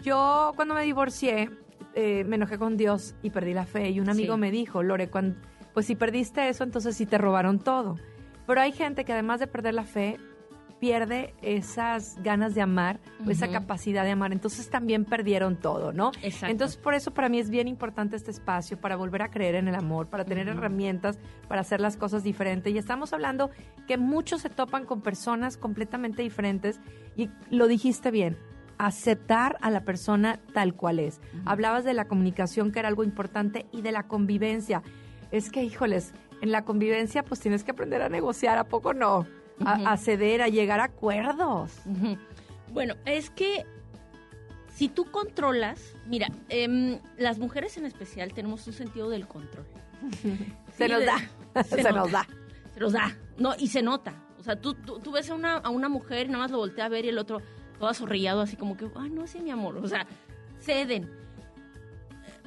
yo 0.00 0.52
cuando 0.56 0.74
me 0.74 0.82
divorcié, 0.82 1.50
eh, 1.94 2.24
me 2.26 2.34
enojé 2.34 2.58
con 2.58 2.76
Dios 2.76 3.14
y 3.22 3.30
perdí 3.30 3.54
la 3.54 3.64
fe, 3.64 3.90
y 3.90 4.00
un 4.00 4.10
amigo 4.10 4.34
Sí. 4.34 4.40
me 4.40 4.50
dijo, 4.50 4.82
Lore, 4.82 5.08
cuando, 5.08 5.36
pues 5.72 5.86
si 5.86 5.94
perdiste 5.94 6.48
eso, 6.48 6.64
entonces 6.64 6.96
sí 6.96 7.06
te 7.06 7.16
robaron 7.16 7.60
todo. 7.60 7.94
Pero 8.48 8.60
hay 8.60 8.72
gente 8.72 9.04
que 9.04 9.12
además 9.12 9.38
de 9.38 9.46
perder 9.46 9.74
la 9.74 9.84
fe, 9.84 10.18
pierde 10.80 11.34
esas 11.42 12.16
ganas 12.22 12.54
de 12.54 12.62
amar 12.62 12.98
o 13.24 13.30
esa 13.30 13.48
capacidad 13.48 14.02
de 14.02 14.12
amar. 14.12 14.32
Entonces 14.32 14.70
también 14.70 15.04
perdieron 15.04 15.56
todo, 15.56 15.92
¿no? 15.92 16.10
Exacto. 16.22 16.50
Entonces 16.50 16.76
por 16.78 16.94
eso 16.94 17.12
para 17.12 17.28
mí 17.28 17.38
es 17.38 17.50
bien 17.50 17.68
importante 17.68 18.16
este 18.16 18.30
espacio, 18.30 18.80
para 18.80 18.96
volver 18.96 19.22
a 19.22 19.30
creer 19.30 19.56
en 19.56 19.68
el 19.68 19.74
amor, 19.74 20.08
para 20.08 20.24
tener 20.24 20.48
herramientas 20.48 21.18
para 21.48 21.60
hacer 21.60 21.80
las 21.80 21.96
cosas 21.96 22.24
diferentes. 22.24 22.72
Y 22.72 22.78
estamos 22.78 23.12
hablando 23.12 23.50
que 23.86 23.98
muchos 23.98 24.40
se 24.40 24.48
topan 24.48 24.86
con 24.86 25.02
personas 25.02 25.56
completamente 25.56 26.22
diferentes 26.22 26.80
y 27.16 27.28
lo 27.50 27.68
dijiste 27.68 28.10
bien. 28.10 28.38
Aceptar 28.78 29.58
a 29.60 29.70
la 29.70 29.84
persona 29.84 30.40
tal 30.54 30.74
cual 30.74 31.00
es. 31.00 31.20
Hablabas 31.44 31.84
de 31.84 31.92
la 31.92 32.06
comunicación, 32.06 32.72
que 32.72 32.78
era 32.78 32.88
algo 32.88 33.04
importante, 33.04 33.66
y 33.72 33.82
de 33.82 33.92
la 33.92 34.04
convivencia. 34.04 34.82
Es 35.30 35.50
que, 35.50 35.62
híjoles, 35.62 36.14
en 36.40 36.50
la 36.50 36.64
convivencia 36.64 37.22
pues 37.22 37.40
tienes 37.40 37.62
que 37.62 37.72
aprender 37.72 38.00
a 38.00 38.08
negociar, 38.08 38.56
¿a 38.56 38.64
poco 38.64 38.94
no? 38.94 39.26
A, 39.64 39.92
a 39.92 39.96
ceder, 39.96 40.42
a 40.42 40.48
llegar 40.48 40.80
a 40.80 40.84
acuerdos. 40.84 41.72
Bueno, 42.72 42.94
es 43.04 43.30
que 43.30 43.66
si 44.74 44.88
tú 44.88 45.10
controlas, 45.10 45.94
mira, 46.06 46.28
em, 46.48 46.98
las 47.18 47.38
mujeres 47.38 47.76
en 47.76 47.84
especial 47.86 48.32
tenemos 48.32 48.66
un 48.66 48.72
sentido 48.72 49.10
del 49.10 49.26
control. 49.26 49.66
Se 50.76 50.88
nos 50.88 51.00
de- 51.00 51.06
da, 51.06 51.18
se, 51.64 51.82
se 51.82 51.92
nos 51.92 52.10
da. 52.10 52.26
Se 52.72 52.80
los 52.80 52.92
da, 52.92 53.14
no, 53.36 53.54
y 53.58 53.66
se 53.68 53.82
nota. 53.82 54.14
O 54.38 54.42
sea, 54.42 54.56
tú, 54.58 54.72
tú, 54.74 55.00
tú 55.00 55.12
ves 55.12 55.28
a 55.28 55.34
una, 55.34 55.56
a 55.58 55.68
una 55.68 55.88
mujer 55.90 56.26
y 56.26 56.30
nada 56.30 56.44
más 56.44 56.50
lo 56.50 56.56
voltea 56.58 56.86
a 56.86 56.88
ver 56.88 57.04
y 57.04 57.08
el 57.08 57.18
otro 57.18 57.42
todo 57.78 57.88
azorrillado, 57.88 58.40
así 58.40 58.56
como 58.56 58.76
que, 58.76 58.88
ay, 58.96 59.10
no, 59.10 59.26
sí, 59.26 59.40
mi 59.40 59.50
amor. 59.50 59.76
O 59.76 59.86
sea, 59.88 60.06
ceden. 60.60 61.10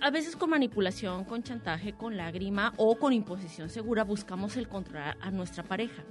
A 0.02 0.10
veces 0.10 0.36
con 0.36 0.50
manipulación, 0.50 1.24
con 1.26 1.44
chantaje, 1.44 1.94
con 1.94 2.18
lágrima 2.18 2.74
o 2.78 2.96
con 2.98 3.14
imposición 3.14 3.70
segura 3.70 4.04
buscamos 4.04 4.58
el 4.58 4.68
controlar 4.68 5.18
a 5.22 5.30
nuestra 5.30 5.64
pareja. 5.64 6.04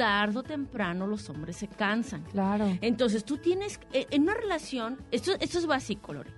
Tardo 0.00 0.40
o 0.40 0.42
temprano 0.42 1.06
los 1.06 1.28
hombres 1.28 1.56
se 1.56 1.68
cansan. 1.68 2.22
Claro. 2.22 2.66
Entonces 2.80 3.22
tú 3.22 3.36
tienes, 3.36 3.78
eh, 3.92 4.06
en 4.10 4.22
una 4.22 4.32
relación, 4.32 4.96
esto, 5.10 5.32
esto 5.40 5.58
es 5.58 5.66
básico, 5.66 6.14
Lore, 6.14 6.30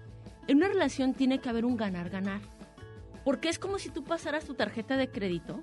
en 0.49 0.57
una 0.57 0.67
relación 0.67 1.15
tiene 1.15 1.39
que 1.39 1.49
haber 1.49 1.65
un 1.65 1.77
ganar-ganar. 1.77 2.41
Porque 3.25 3.49
es 3.49 3.61
como 3.61 3.79
si 3.79 3.89
tú 3.91 4.03
pasaras 4.03 4.47
tu 4.47 4.55
tarjeta 4.55 4.97
de 4.97 5.09
crédito 5.09 5.63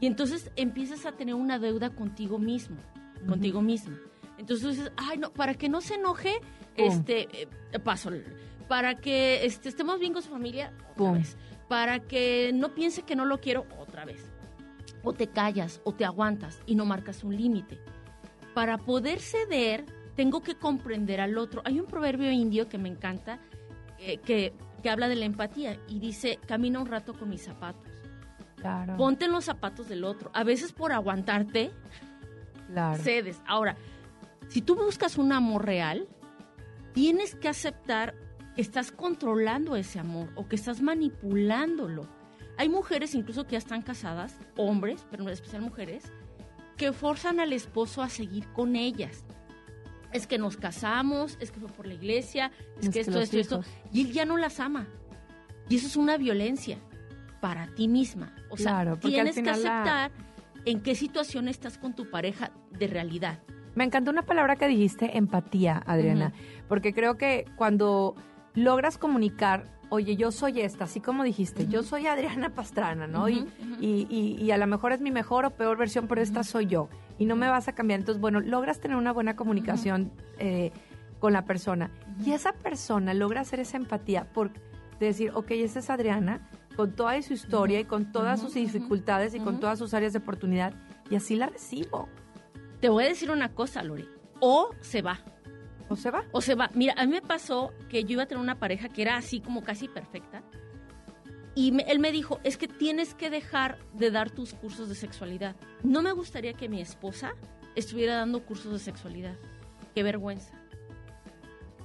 y 0.00 0.08
entonces 0.08 0.50
empiezas 0.56 1.06
a 1.06 1.12
tener 1.12 1.36
una 1.36 1.60
deuda 1.60 1.90
contigo 1.90 2.40
mismo, 2.40 2.78
contigo 3.28 3.62
misma. 3.62 3.96
Entonces 4.38 4.62
tú 4.64 4.70
dices, 4.70 4.92
ay, 4.96 5.18
no, 5.18 5.32
para 5.32 5.54
que 5.54 5.68
no 5.68 5.80
se 5.80 5.94
enoje, 5.94 6.40
Pum. 6.76 6.86
este, 6.86 7.42
eh, 7.42 7.78
paso. 7.78 8.10
Para 8.66 8.96
que 8.96 9.46
este, 9.46 9.68
estemos 9.68 10.00
bien 10.00 10.12
con 10.12 10.22
su 10.22 10.30
familia, 10.30 10.72
otra 10.90 10.94
Pum. 10.96 11.12
vez. 11.12 11.36
Para 11.68 12.00
que 12.00 12.50
no 12.52 12.74
piense 12.74 13.02
que 13.02 13.14
no 13.14 13.24
lo 13.24 13.38
quiero, 13.38 13.66
otra 13.78 14.04
vez. 14.04 14.32
O 15.06 15.12
te 15.12 15.28
callas 15.28 15.80
o 15.84 15.92
te 15.92 16.04
aguantas 16.04 16.60
y 16.66 16.74
no 16.74 16.84
marcas 16.84 17.22
un 17.22 17.36
límite. 17.36 17.78
Para 18.54 18.76
poder 18.76 19.20
ceder, 19.20 19.86
tengo 20.16 20.42
que 20.42 20.56
comprender 20.56 21.20
al 21.20 21.38
otro. 21.38 21.62
Hay 21.64 21.78
un 21.78 21.86
proverbio 21.86 22.32
indio 22.32 22.68
que 22.68 22.76
me 22.76 22.88
encanta, 22.88 23.38
eh, 24.00 24.18
que, 24.18 24.52
que 24.82 24.90
habla 24.90 25.06
de 25.06 25.14
la 25.14 25.24
empatía 25.26 25.78
y 25.86 26.00
dice, 26.00 26.40
camina 26.48 26.80
un 26.80 26.86
rato 26.86 27.14
con 27.14 27.28
mis 27.28 27.44
zapatos. 27.44 27.86
Claro. 28.56 28.96
Ponte 28.96 29.26
en 29.26 29.30
los 29.30 29.44
zapatos 29.44 29.88
del 29.88 30.02
otro. 30.02 30.32
A 30.34 30.42
veces 30.42 30.72
por 30.72 30.90
aguantarte, 30.90 31.70
claro. 32.66 33.00
cedes. 33.00 33.40
Ahora, 33.46 33.76
si 34.48 34.60
tú 34.60 34.74
buscas 34.74 35.18
un 35.18 35.32
amor 35.32 35.66
real, 35.66 36.08
tienes 36.94 37.36
que 37.36 37.48
aceptar 37.48 38.16
que 38.56 38.62
estás 38.62 38.90
controlando 38.90 39.76
ese 39.76 40.00
amor 40.00 40.30
o 40.34 40.48
que 40.48 40.56
estás 40.56 40.82
manipulándolo. 40.82 42.08
Hay 42.58 42.68
mujeres 42.68 43.14
incluso 43.14 43.44
que 43.44 43.52
ya 43.52 43.58
están 43.58 43.82
casadas, 43.82 44.36
hombres, 44.56 45.06
pero 45.10 45.22
en 45.24 45.28
especial 45.30 45.62
mujeres, 45.62 46.04
que 46.76 46.92
forzan 46.92 47.40
al 47.40 47.52
esposo 47.52 48.02
a 48.02 48.08
seguir 48.08 48.46
con 48.52 48.76
ellas. 48.76 49.24
Es 50.12 50.26
que 50.26 50.38
nos 50.38 50.56
casamos, 50.56 51.36
es 51.40 51.50
que 51.50 51.60
fue 51.60 51.68
por 51.68 51.86
la 51.86 51.94
iglesia, 51.94 52.50
es, 52.78 52.86
Es 52.86 52.92
que 52.92 53.00
esto, 53.00 53.20
esto, 53.20 53.38
esto. 53.38 53.60
Y 53.92 54.02
él 54.02 54.12
ya 54.12 54.24
no 54.24 54.36
las 54.36 54.60
ama. 54.60 54.86
Y 55.68 55.76
eso 55.76 55.86
es 55.86 55.96
una 55.96 56.16
violencia 56.16 56.78
para 57.40 57.66
ti 57.74 57.88
misma. 57.88 58.34
O 58.50 58.56
sea, 58.56 58.72
Claro, 58.72 58.96
tienes 58.98 59.34
que 59.34 59.42
la- 59.42 59.52
aceptar 59.52 60.10
en 60.64 60.80
qué 60.82 60.94
situación 60.94 61.48
estás 61.48 61.76
con 61.78 61.94
tu 61.94 62.10
pareja 62.10 62.52
de 62.70 62.86
realidad. 62.86 63.42
Me 63.74 63.84
encantó 63.84 64.10
una 64.10 64.22
palabra 64.22 64.56
que 64.56 64.66
dijiste, 64.68 65.18
empatía, 65.18 65.82
Adriana, 65.86 66.32
porque 66.68 66.94
creo 66.94 67.18
que 67.18 67.44
cuando 67.56 68.14
logras 68.54 68.96
comunicar, 68.96 69.75
oye, 69.90 70.16
yo 70.16 70.30
soy 70.32 70.60
esta, 70.60 70.84
así 70.84 71.00
como 71.00 71.22
dijiste, 71.24 71.66
yo 71.68 71.82
soy 71.82 72.06
Adriana 72.06 72.50
Pastrana, 72.50 73.06
¿no? 73.06 73.28
y, 73.28 73.46
y, 73.80 74.06
y- 74.10 74.42
y 74.42 74.50
a 74.50 74.58
lo 74.58 74.66
mejor 74.66 74.92
es 74.92 75.00
mi 75.00 75.10
mejor 75.10 75.44
o 75.44 75.50
peor 75.50 75.76
versión, 75.76 76.06
pero 76.08 76.20
esta 76.22 76.42
soy 76.44 76.66
yo, 76.66 76.88
y 77.18 77.24
no 77.26 77.36
me 77.36 77.48
vas 77.48 77.68
a 77.68 77.74
cambiar. 77.74 78.00
Entonces, 78.00 78.20
bueno, 78.20 78.40
logras 78.40 78.80
tener 78.80 78.96
una 78.96 79.12
buena 79.12 79.36
comunicación 79.36 80.10
eh, 80.38 80.72
con 81.20 81.32
la 81.32 81.44
persona, 81.44 81.90
y 82.24 82.32
esa 82.32 82.52
persona 82.52 83.14
logra 83.14 83.40
hacer 83.42 83.60
esa 83.60 83.76
empatía 83.76 84.24
por 84.32 84.50
decir, 85.00 85.30
ok, 85.34 85.50
esa 85.52 85.78
es 85.78 85.90
Adriana, 85.90 86.48
con 86.76 86.92
toda 86.94 87.20
su 87.22 87.32
historia 87.32 87.80
y 87.80 87.84
con 87.84 88.12
todas 88.12 88.40
sus 88.40 88.54
dificultades 88.54 89.34
y 89.34 89.40
con 89.40 89.60
todas 89.60 89.78
sus 89.78 89.94
áreas 89.94 90.12
de 90.12 90.18
oportunidad, 90.18 90.74
y 91.10 91.16
así 91.16 91.36
la 91.36 91.46
recibo. 91.46 92.08
Te 92.80 92.88
voy 92.90 93.04
a 93.04 93.08
decir 93.08 93.30
una 93.30 93.50
cosa, 93.54 93.82
Lori. 93.82 94.06
O 94.40 94.70
se 94.82 95.00
va. 95.00 95.18
¿O 95.88 95.96
se 95.96 96.10
va? 96.10 96.24
O 96.32 96.40
se 96.40 96.54
va. 96.54 96.70
Mira, 96.74 96.94
a 96.96 97.04
mí 97.06 97.12
me 97.12 97.22
pasó 97.22 97.72
que 97.88 98.04
yo 98.04 98.12
iba 98.14 98.24
a 98.24 98.26
tener 98.26 98.42
una 98.42 98.58
pareja 98.58 98.88
que 98.88 99.02
era 99.02 99.16
así 99.16 99.40
como 99.40 99.62
casi 99.62 99.88
perfecta. 99.88 100.42
Y 101.54 101.72
me- 101.72 101.84
él 101.84 102.00
me 102.00 102.12
dijo, 102.12 102.40
es 102.44 102.56
que 102.58 102.68
tienes 102.68 103.14
que 103.14 103.30
dejar 103.30 103.78
de 103.94 104.10
dar 104.10 104.30
tus 104.30 104.52
cursos 104.52 104.88
de 104.88 104.94
sexualidad. 104.94 105.56
No 105.82 106.02
me 106.02 106.12
gustaría 106.12 106.52
que 106.54 106.68
mi 106.68 106.80
esposa 106.80 107.34
estuviera 107.76 108.16
dando 108.16 108.44
cursos 108.44 108.72
de 108.72 108.78
sexualidad. 108.78 109.36
Qué 109.94 110.02
vergüenza. 110.02 110.52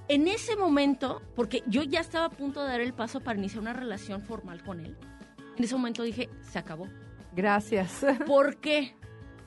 En 0.07 0.27
ese 0.27 0.57
momento, 0.57 1.21
porque 1.35 1.63
yo 1.67 1.83
ya 1.83 2.01
estaba 2.01 2.25
a 2.25 2.29
punto 2.29 2.61
de 2.63 2.67
dar 2.69 2.81
el 2.81 2.93
paso 2.93 3.21
para 3.21 3.39
iniciar 3.39 3.61
una 3.61 3.71
relación 3.73 4.21
formal 4.21 4.61
con 4.63 4.81
él, 4.81 4.97
en 5.57 5.63
ese 5.63 5.75
momento 5.75 6.03
dije, 6.03 6.29
se 6.41 6.59
acabó. 6.59 6.87
Gracias. 7.33 8.03
¿Por 8.25 8.57
qué? 8.57 8.93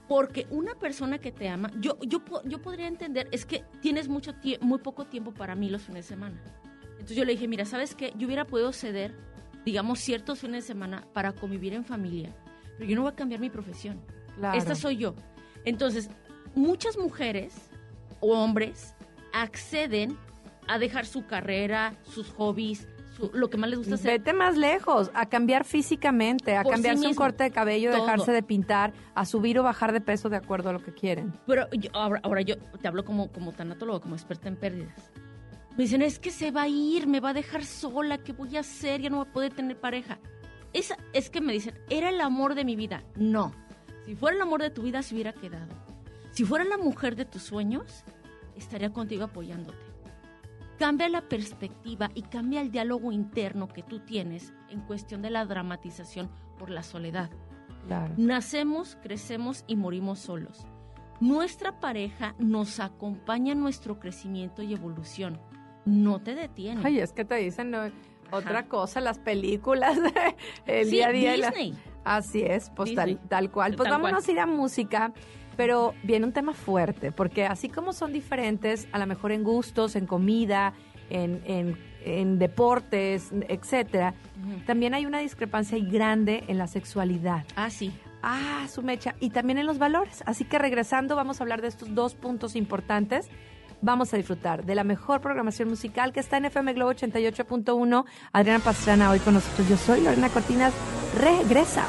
Porque 0.09 0.47
una 0.51 0.75
persona 0.75 1.19
que 1.19 1.33
te 1.33 1.49
ama, 1.49 1.71
yo, 1.81 1.99
yo, 2.01 2.23
yo 2.45 2.61
podría 2.61 2.89
entender, 2.89 3.29
es 3.33 3.47
que 3.47 3.65
tienes 3.81 4.09
mucho 4.09 4.35
muy 4.61 4.79
poco 4.79 5.07
tiempo 5.07 5.33
para 5.33 5.55
mí 5.55 5.71
los 5.71 5.83
fines 5.83 6.05
de 6.05 6.09
semana. 6.09 6.43
Entonces 6.93 7.17
yo 7.17 7.25
le 7.25 7.33
dije, 7.33 7.49
mira, 7.49 7.65
¿sabes 7.65 7.95
qué? 7.95 8.13
Yo 8.17 8.27
hubiera 8.27 8.47
podido 8.47 8.73
ceder, 8.73 9.15
digamos, 9.65 10.01
ciertos 10.01 10.41
fines 10.41 10.65
de 10.65 10.67
semana 10.67 11.07
para 11.13 11.33
convivir 11.33 11.73
en 11.73 11.85
familia, 11.85 12.35
pero 12.77 12.89
yo 12.89 12.97
no 12.97 13.03
voy 13.03 13.13
a 13.13 13.17
cambiar 13.17 13.41
mi 13.41 13.51
profesión. 13.51 14.01
Claro. 14.37 14.59
Esta 14.59 14.75
soy 14.75 14.97
yo. 14.99 15.15
Entonces, 15.65 16.11
muchas 16.55 16.99
mujeres 16.99 17.55
o 18.21 18.39
hombres 18.39 18.95
acceden 19.33 20.17
a 20.69 20.79
dejar 20.79 21.07
su 21.07 21.27
carrera, 21.27 21.95
sus 22.05 22.31
hobbies, 22.33 22.89
su- 23.17 23.31
lo 23.35 23.49
que 23.51 23.57
más 23.57 23.71
les 23.71 23.79
gusta 23.79 23.95
hacer. 23.95 24.11
Vete 24.19 24.33
más 24.33 24.57
lejos, 24.57 25.11
a 25.15 25.27
cambiar 25.29 25.65
físicamente, 25.65 26.57
a 26.57 26.63
Por 26.63 26.73
sí 26.73 26.75
cambiarse 26.77 27.03
un 27.03 27.09
mismo. 27.09 27.23
corte 27.23 27.45
de 27.45 27.51
cabello, 27.51 27.91
Todo. 27.93 28.03
dejarse 28.05 28.33
de 28.33 28.43
pintar, 28.43 28.93
a 29.15 29.25
subir 29.25 29.59
o 29.59 29.63
bajar 29.63 29.93
de 29.93 30.01
peso 30.01 30.29
de 30.29 30.37
acuerdo 30.37 30.71
a 30.71 30.73
lo 30.73 30.81
que 30.83 30.93
quieren. 30.93 31.33
Pero 31.47 31.69
yo- 31.73 31.91
ahora, 31.93 32.21
ahora 32.23 32.41
yo 32.43 32.57
te 32.59 32.89
hablo 32.89 33.05
como, 33.05 33.31
como 33.33 33.53
tanatólogo, 33.53 34.01
como 34.01 34.15
experta 34.15 34.49
en 34.49 34.57
pérdidas. 34.57 35.11
Me 35.77 35.85
dicen, 35.85 36.03
es 36.03 36.19
que 36.19 36.31
se 36.31 36.51
va 36.53 36.63
a 36.63 36.69
ir, 36.69 37.07
me 37.09 37.19
va 37.21 37.31
a 37.31 37.35
dejar 37.35 37.65
sola, 37.65 38.19
¿qué 38.19 38.33
voy 38.33 38.57
a 38.57 38.61
hacer? 38.61 39.01
Ya 39.01 39.11
no 39.11 39.17
voy 39.19 39.27
a 39.29 39.33
poder 39.33 39.53
tener 39.55 39.77
pareja. 39.81 40.19
Esa, 40.73 40.97
es 41.13 41.31
que 41.31 41.41
me 41.41 41.53
dicen, 41.53 41.75
era 41.91 42.11
el 42.11 42.21
amor 42.21 42.55
de 42.55 42.65
mi 42.65 42.77
vida. 42.77 43.03
No. 43.17 43.53
Si 44.07 44.15
fuera 44.15 44.37
el 44.37 44.43
amor 44.43 44.61
de 44.63 44.71
tu 44.71 44.83
vida, 44.83 45.03
se 45.03 45.15
hubiera 45.15 45.33
quedado. 45.33 45.73
Si 46.33 46.45
fuera 46.45 46.65
la 46.65 46.77
mujer 46.77 47.17
de 47.17 47.25
tus 47.25 47.43
sueños, 47.43 48.05
estaría 48.57 48.93
contigo 48.93 49.25
apoyándote. 49.25 49.79
Cambia 50.79 51.09
la 51.09 51.23
perspectiva 51.23 52.11
y 52.15 52.23
cambia 52.23 52.61
el 52.61 52.71
diálogo 52.71 53.13
interno 53.13 53.69
que 53.69 53.83
tú 53.83 54.01
tienes 54.01 54.53
en 54.71 54.81
cuestión 54.81 55.23
de 55.23 55.31
la 55.31 55.45
dramatización 55.45 56.31
por 56.59 56.69
la 56.71 56.83
soledad. 56.83 57.31
Claro. 57.87 58.13
Nacemos, 58.17 58.97
crecemos 59.03 59.65
y 59.67 59.77
morimos 59.77 60.19
solos. 60.19 60.67
Nuestra 61.21 61.79
pareja 61.81 62.35
nos 62.39 62.81
acompaña 62.81 63.53
en 63.53 63.61
nuestro 63.61 64.01
crecimiento 64.01 64.63
y 64.63 64.75
evolución. 64.75 65.39
No 65.85 66.21
te 66.21 66.35
detiene. 66.35 66.81
Ay, 66.85 66.99
es 66.99 67.13
que 67.13 67.25
te 67.25 67.37
dicen 67.37 67.71
no, 67.71 67.83
otra 68.33 68.67
cosa, 68.67 69.01
las 69.01 69.19
películas, 69.19 69.99
el 70.67 70.87
Sí, 70.87 70.91
día 70.93 71.09
a 71.09 71.13
día. 71.13 71.37
la- 71.37 71.51
Disney. 71.51 71.75
Así 72.05 72.43
es, 72.43 72.71
pues 72.71 72.95
tal, 72.95 73.51
cual. 73.51 73.77
Pues 73.77 73.89
Tal 73.89 73.93
vámonos 73.99 74.25
cual. 74.25 74.29
a 74.29 74.33
ir 74.33 74.41
a 74.41 74.47
música. 74.47 75.13
Pero 75.57 75.95
viene 76.03 76.27
un 76.27 76.33
tema 76.33 76.53
fuerte, 76.53 77.13
porque 77.13 77.47
así 77.47 77.69
como 77.69 77.93
son 77.93 78.13
diferentes, 78.13 78.89
a 78.93 78.99
lo 78.99 79.07
mejor 79.07 79.33
en 79.33 79.45
gustos, 79.45 79.97
en 79.97 80.07
comida, 80.07 80.75
en, 81.11 81.43
en, 81.47 81.79
en 82.05 82.39
deportes, 82.39 83.31
etcétera, 83.49 84.15
también 84.67 84.95
hay 84.95 85.07
una 85.07 85.19
discrepancia 85.19 85.79
grande 85.79 86.45
en 86.49 86.59
la 86.59 86.67
sexualidad. 86.67 87.45
Ah, 87.57 87.71
sí. 87.71 87.93
Ah, 88.23 88.67
su 88.73 88.83
mecha. 88.83 89.15
Y 89.21 89.31
también 89.31 89.59
en 89.59 89.67
los 89.67 89.79
valores. 89.79 90.23
Así 90.27 90.45
que 90.45 90.59
regresando, 90.59 91.15
vamos 91.15 91.41
a 91.41 91.45
hablar 91.45 91.61
de 91.61 91.69
estos 91.69 91.95
dos 91.95 92.15
puntos 92.15 92.57
importantes. 92.57 93.29
Vamos 93.83 94.15
a 94.15 94.17
disfrutar 94.17 94.65
de 94.65 94.75
la 94.75 94.83
mejor 94.83 95.21
programación 95.21 95.69
musical 95.69 96.13
que 96.13 96.21
está 96.21 96.39
en 96.39 96.47
FM 96.47 96.73
Globo 96.73 96.93
88.1. 96.93 98.05
Adriana 98.33 98.65
Pastrana 98.65 99.11
hoy 99.11 99.19
con 99.19 99.35
nosotros. 99.35 99.69
Yo 99.69 99.77
soy 99.77 100.01
Lorena 100.01 100.31
Cortinas. 100.31 100.73
Regresa. 101.21 101.87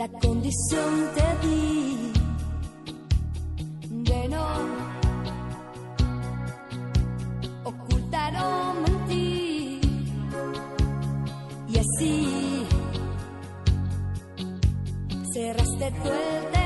La 0.00 0.08
condición 0.08 1.10
te 1.14 1.46
di 1.46 2.12
de 4.02 4.28
no 4.30 4.46
ocultar 7.64 8.32
o 8.42 8.80
mentir. 8.80 9.80
Y 11.68 11.78
así 11.78 12.66
cerraste 15.34 15.92
tú 16.02 16.59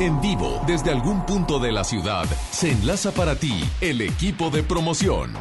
en 0.00 0.20
vivo, 0.20 0.62
desde 0.66 0.90
algún 0.90 1.26
punto 1.26 1.58
de 1.58 1.72
la 1.72 1.82
ciudad, 1.82 2.24
se 2.50 2.70
enlaza 2.70 3.10
para 3.10 3.34
ti 3.34 3.64
el 3.80 4.00
equipo 4.00 4.50
de 4.50 4.62
promoción. 4.62 5.34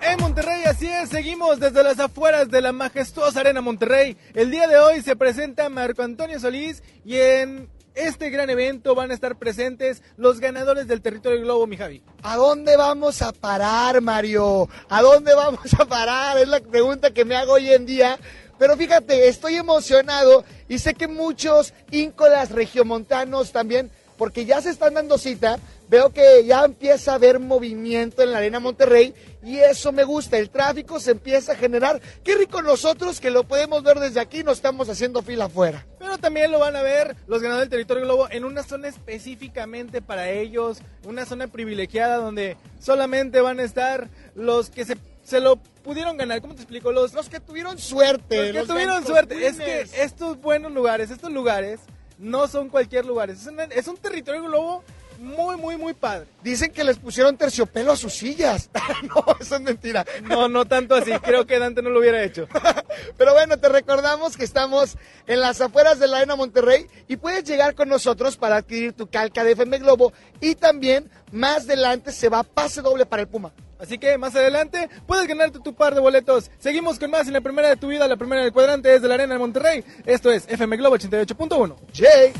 En 0.00 0.18
Monterrey, 0.20 0.64
así 0.64 0.86
es, 0.86 1.10
seguimos 1.10 1.60
desde 1.60 1.82
las 1.82 1.98
afueras 2.00 2.50
de 2.50 2.60
la 2.60 2.72
majestuosa 2.72 3.40
Arena 3.40 3.60
Monterrey. 3.60 4.16
El 4.34 4.50
día 4.50 4.66
de 4.66 4.78
hoy 4.78 5.02
se 5.02 5.16
presenta 5.16 5.68
Marco 5.68 6.02
Antonio 6.02 6.40
Solís 6.40 6.82
y 7.04 7.16
en 7.16 7.68
este 7.94 8.30
gran 8.30 8.48
evento 8.48 8.94
van 8.94 9.10
a 9.10 9.14
estar 9.14 9.36
presentes 9.36 10.02
los 10.16 10.40
ganadores 10.40 10.86
del 10.86 11.02
territorio 11.02 11.40
globo, 11.40 11.66
mi 11.66 11.76
Javi. 11.76 12.02
¿A 12.22 12.36
dónde 12.36 12.76
vamos 12.76 13.22
a 13.22 13.32
parar, 13.32 14.00
Mario? 14.00 14.68
¿A 14.88 15.02
dónde 15.02 15.34
vamos 15.34 15.74
a 15.78 15.84
parar? 15.84 16.38
Es 16.38 16.48
la 16.48 16.60
pregunta 16.60 17.12
que 17.12 17.24
me 17.24 17.36
hago 17.36 17.54
hoy 17.54 17.72
en 17.72 17.86
día. 17.86 18.18
Pero 18.58 18.76
fíjate, 18.76 19.28
estoy 19.28 19.56
emocionado 19.56 20.44
y 20.68 20.78
sé 20.78 20.94
que 20.94 21.08
muchos 21.08 21.72
íncolas 21.90 22.50
regiomontanos 22.50 23.52
también, 23.52 23.90
porque 24.16 24.44
ya 24.44 24.60
se 24.60 24.70
están 24.70 24.94
dando 24.94 25.16
cita, 25.16 25.58
veo 25.88 26.10
que 26.10 26.44
ya 26.44 26.64
empieza 26.64 27.12
a 27.12 27.14
haber 27.14 27.38
movimiento 27.38 28.22
en 28.22 28.32
la 28.32 28.38
Arena 28.38 28.58
Monterrey 28.60 29.14
y 29.42 29.58
eso 29.58 29.92
me 29.92 30.02
gusta, 30.02 30.38
el 30.38 30.50
tráfico 30.50 30.98
se 30.98 31.12
empieza 31.12 31.52
a 31.52 31.56
generar. 31.56 32.00
Qué 32.24 32.34
rico 32.34 32.60
nosotros 32.60 33.20
que 33.20 33.30
lo 33.30 33.44
podemos 33.44 33.82
ver 33.84 34.00
desde 34.00 34.20
aquí, 34.20 34.42
no 34.42 34.50
estamos 34.50 34.88
haciendo 34.88 35.22
fila 35.22 35.44
afuera. 35.44 35.86
Pero 36.00 36.18
también 36.18 36.50
lo 36.50 36.58
van 36.58 36.74
a 36.74 36.82
ver 36.82 37.14
los 37.28 37.40
ganadores 37.40 37.70
del 37.70 37.78
territorio 37.78 38.04
globo 38.04 38.28
en 38.30 38.44
una 38.44 38.64
zona 38.64 38.88
específicamente 38.88 40.02
para 40.02 40.30
ellos, 40.30 40.78
una 41.04 41.24
zona 41.24 41.46
privilegiada 41.46 42.16
donde 42.16 42.56
solamente 42.80 43.40
van 43.40 43.60
a 43.60 43.64
estar 43.64 44.08
los 44.34 44.70
que 44.70 44.84
se, 44.84 44.96
se 45.28 45.40
lo 45.40 45.56
pudieron 45.56 46.16
ganar. 46.16 46.40
¿Cómo 46.40 46.54
te 46.54 46.62
explico? 46.62 46.90
Los, 46.90 47.12
Los 47.12 47.28
que 47.28 47.38
tuvieron 47.40 47.78
suerte. 47.78 48.36
los 48.36 48.46
que 48.46 48.58
los 48.60 48.66
tuvieron 48.68 49.06
suerte. 49.06 49.46
Es 49.46 49.56
que 49.58 49.80
estos 50.02 50.40
buenos 50.40 50.72
lugares, 50.72 51.10
estos 51.10 51.30
lugares, 51.30 51.80
no 52.18 52.48
son 52.48 52.68
cualquier 52.70 53.04
lugares. 53.04 53.42
Es, 53.42 53.46
una- 53.48 53.64
es 53.64 53.86
un 53.88 53.96
territorio 53.98 54.42
globo 54.44 54.82
muy, 55.18 55.56
muy, 55.56 55.76
muy 55.76 55.94
padre. 55.94 56.26
Dicen 56.42 56.72
que 56.72 56.82
les 56.84 56.96
pusieron 56.98 57.36
terciopelo 57.36 57.92
a 57.92 57.96
sus 57.96 58.14
sillas. 58.14 58.70
no, 59.02 59.36
eso 59.40 59.56
es 59.56 59.60
mentira. 59.60 60.06
No, 60.22 60.48
no 60.48 60.64
tanto 60.64 60.94
así, 60.94 61.10
creo 61.22 61.44
que 61.46 61.58
Dante 61.58 61.82
no 61.82 61.90
lo 61.90 61.98
hubiera 62.00 62.22
hecho. 62.22 62.48
Pero 63.18 63.34
bueno, 63.34 63.58
te 63.58 63.68
recordamos 63.68 64.36
que 64.36 64.44
estamos 64.44 64.96
en 65.26 65.40
las 65.40 65.60
afueras 65.60 65.98
de 65.98 66.06
la 66.08 66.18
Arena 66.18 66.36
Monterrey 66.36 66.86
y 67.08 67.16
puedes 67.16 67.44
llegar 67.44 67.74
con 67.74 67.88
nosotros 67.88 68.36
para 68.36 68.56
adquirir 68.56 68.92
tu 68.94 69.08
calca 69.08 69.44
de 69.44 69.52
FM 69.52 69.78
Globo 69.80 70.12
y 70.40 70.54
también 70.54 71.10
más 71.32 71.64
adelante 71.64 72.12
se 72.12 72.28
va 72.30 72.42
pase 72.44 72.80
doble 72.80 73.04
para 73.04 73.22
el 73.22 73.28
Puma. 73.28 73.52
Así 73.78 73.98
que 73.98 74.18
más 74.18 74.34
adelante 74.34 74.88
puedes 75.06 75.26
ganarte 75.26 75.60
tu 75.60 75.74
par 75.74 75.94
de 75.94 76.00
boletos. 76.00 76.50
Seguimos 76.58 76.98
con 76.98 77.10
más 77.10 77.26
en 77.26 77.32
la 77.32 77.40
primera 77.40 77.68
de 77.68 77.76
tu 77.76 77.88
vida, 77.88 78.08
la 78.08 78.16
primera 78.16 78.42
del 78.42 78.52
cuadrante 78.52 78.94
es 78.94 79.02
de 79.02 79.08
la 79.08 79.14
Arena 79.14 79.34
de 79.34 79.40
Monterrey. 79.40 79.84
Esto 80.06 80.30
es 80.30 80.46
FM 80.48 80.76
Globo 80.76 80.96
88.1. 80.96 81.76
Jay. 81.94 82.32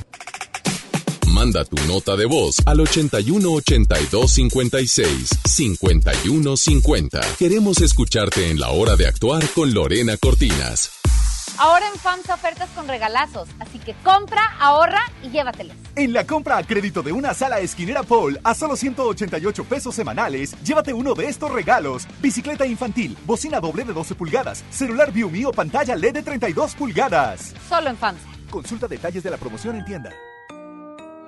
Manda 1.33 1.65
tu 1.65 1.77
nota 1.87 2.17
de 2.17 2.27
voz 2.27 2.57
al 2.67 2.81
81 2.81 3.53
82 3.53 4.31
56 4.33 5.29
51 5.45 6.57
50. 6.57 7.21
Queremos 7.39 7.81
escucharte 7.81 8.51
en 8.51 8.59
la 8.59 8.71
hora 8.71 8.97
de 8.97 9.07
actuar 9.07 9.47
con 9.55 9.73
Lorena 9.73 10.17
Cortinas. 10.17 10.98
Ahora 11.61 11.89
en 11.93 11.99
FAMSA 11.99 12.35
ofertas 12.35 12.69
con 12.71 12.87
regalazos, 12.87 13.49
así 13.59 13.81
que 13.81 13.95
compra, 14.05 14.57
ahorra 14.61 15.01
y 15.25 15.31
llévatelos. 15.31 15.77
En 15.97 16.13
la 16.13 16.25
compra 16.25 16.57
a 16.57 16.63
crédito 16.63 17.03
de 17.03 17.11
una 17.11 17.35
sala 17.35 17.59
esquinera 17.59 18.05
Paul 18.05 18.39
a 18.45 18.55
solo 18.55 18.77
188 18.77 19.65
pesos 19.65 19.93
semanales, 19.93 20.55
llévate 20.63 20.93
uno 20.93 21.15
de 21.15 21.27
estos 21.27 21.51
regalos. 21.51 22.07
Bicicleta 22.21 22.65
infantil, 22.65 23.19
bocina 23.27 23.59
doble 23.59 23.85
de 23.85 23.93
12 23.93 24.15
pulgadas, 24.15 24.65
celular 24.71 25.13
o 25.47 25.53
pantalla 25.53 25.97
LED 25.97 26.15
de 26.15 26.23
32 26.23 26.77
pulgadas. 26.77 27.55
Solo 27.69 27.91
en 27.91 27.97
FAMSA. 27.97 28.29
Consulta 28.51 28.87
detalles 28.87 29.25
de 29.25 29.31
la 29.31 29.37
promoción 29.37 29.75
en 29.77 29.85
tienda. 29.85 30.11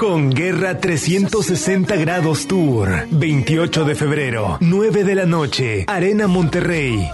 Con 0.00 0.30
Guerra 0.30 0.80
360 0.80 1.94
Grados 1.96 2.46
Tour. 2.46 3.06
28 3.10 3.84
de 3.84 3.94
febrero, 3.94 4.56
9 4.58 5.04
de 5.04 5.14
la 5.14 5.26
noche. 5.26 5.84
Arena 5.88 6.26
Monterrey. 6.26 7.06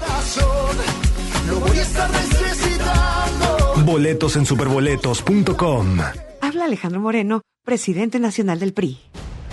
Lo 1.49 1.59
voy 1.59 1.77
a 1.77 1.83
estar 1.83 2.09
necesitando. 2.09 3.83
Boletos 3.85 4.37
en 4.37 4.47
superboletos.com. 4.47 5.99
Habla 6.41 6.65
Alejandro 6.65 7.01
Moreno, 7.01 7.43
presidente 7.65 8.21
nacional 8.21 8.61
del 8.61 8.73
PRI. 8.73 9.01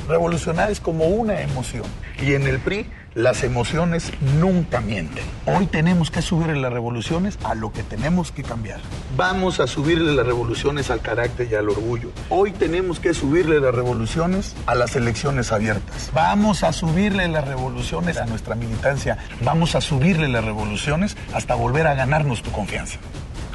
Revolucionar 0.08 0.70
es 0.70 0.80
como 0.80 1.08
una 1.08 1.42
emoción. 1.42 1.86
Y 2.22 2.34
en 2.34 2.46
el 2.46 2.60
PRI 2.60 2.86
las 3.16 3.44
emociones 3.44 4.12
nunca 4.40 4.82
mienten. 4.82 5.24
Hoy 5.46 5.68
tenemos 5.68 6.12
que 6.12 6.22
subirle 6.22 6.60
las 6.60 6.74
revoluciones 6.74 7.38
a 7.44 7.56
lo 7.56 7.72
que 7.72 7.84
tenemos 7.84 8.32
que 8.32 8.44
cambiar. 8.44 8.80
Vamos 9.16 9.60
a 9.60 9.68
subirle 9.68 10.14
las 10.14 10.26
revoluciones 10.26 10.90
al 10.90 11.02
carácter 11.02 11.48
y 11.52 11.56
al 11.56 11.70
orgullo. 11.70 12.12
Hoy 12.30 12.52
tenemos 12.52 13.00
que 13.00 13.14
subirle 13.14 13.60
las 13.60 13.74
revoluciones 13.74 14.56
a 14.66 14.76
las 14.76 14.96
elecciones 14.96 15.52
abiertas. 15.52 16.12
Vamos 16.14 16.64
a 16.64 16.74
subirle 16.74 17.28
las 17.28 17.48
revoluciones 17.48 18.18
a 18.18 18.26
nuestra 18.26 18.56
militancia. 18.56 19.18
Vamos 19.44 19.76
a 19.76 19.82
subirle 19.82 20.28
las 20.28 20.44
revoluciones 20.44 21.16
hasta 21.34 21.56
volver 21.56 21.88
a 21.88 21.96
ganarnos 21.96 22.42
tu 22.42 22.52
confianza. 22.52 23.00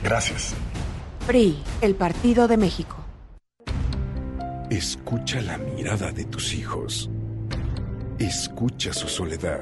Gracias. 0.02 0.54
PRI, 1.26 1.58
el 1.80 1.94
Partido 1.94 2.48
de 2.48 2.56
México. 2.56 2.96
Escucha 4.70 5.40
la 5.40 5.58
mirada 5.58 6.12
de 6.12 6.24
tus 6.24 6.54
hijos. 6.54 7.10
Escucha 8.18 8.92
su 8.92 9.06
soledad. 9.06 9.60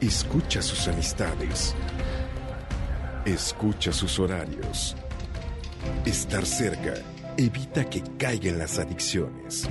Escucha 0.00 0.62
sus 0.62 0.86
amistades. 0.86 1.74
Escucha 3.24 3.92
sus 3.92 4.20
horarios. 4.20 4.94
Estar 6.04 6.46
cerca 6.46 6.94
evita 7.36 7.90
que 7.90 8.04
caigan 8.18 8.58
las 8.58 8.78
adicciones. 8.78 9.68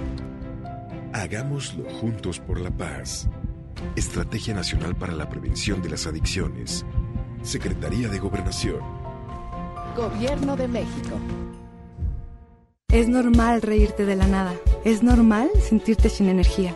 Hagámoslo 1.14 1.90
juntos 1.90 2.42
por 2.42 2.60
la 2.60 2.70
paz. 2.70 3.30
Estrategia 3.96 4.54
Nacional 4.54 4.94
para 4.98 5.14
la 5.14 5.30
Prevención 5.30 5.82
de 5.82 5.92
las 5.92 6.06
Adicciones. 6.06 6.86
Secretaría 7.44 8.10
de 8.10 8.20
Gobernación. 8.20 8.82
Gobierno 9.96 10.58
de 10.58 10.68
México. 10.68 11.18
Es 12.90 13.08
normal 13.08 13.62
reírte 13.62 14.06
de 14.06 14.18
la 14.18 14.28
nada. 14.28 14.54
Es 14.84 15.02
normal 15.02 15.50
sentirte 15.62 16.10
sin 16.10 16.28
energía. 16.28 16.76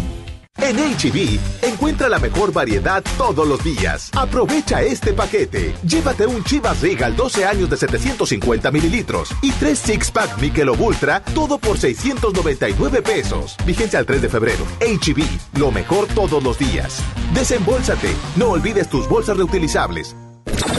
En 0.61 0.77
HB, 0.77 1.39
encuentra 1.63 2.07
la 2.07 2.19
mejor 2.19 2.53
variedad 2.53 3.03
todos 3.17 3.47
los 3.47 3.63
días. 3.63 4.11
Aprovecha 4.15 4.83
este 4.83 5.11
paquete. 5.11 5.73
Llévate 5.83 6.27
un 6.27 6.43
Chivas 6.43 6.81
Regal 6.81 7.15
12 7.15 7.45
años 7.45 7.69
de 7.71 7.77
750 7.77 8.69
mililitros 8.69 9.29
y 9.41 9.51
3 9.51 9.77
Six 9.77 10.11
Pack 10.11 10.39
Michelob 10.39 10.79
Ultra, 10.79 11.23
todo 11.33 11.57
por 11.57 11.79
699 11.79 13.01
pesos. 13.01 13.55
Vigencia 13.65 13.97
al 13.97 14.05
3 14.05 14.21
de 14.21 14.29
febrero. 14.29 14.63
HB, 14.81 15.59
lo 15.59 15.71
mejor 15.71 16.05
todos 16.13 16.43
los 16.43 16.59
días. 16.59 17.01
Desembolsate. 17.33 18.13
No 18.35 18.51
olvides 18.51 18.87
tus 18.87 19.09
bolsas 19.09 19.37
reutilizables. 19.37 20.15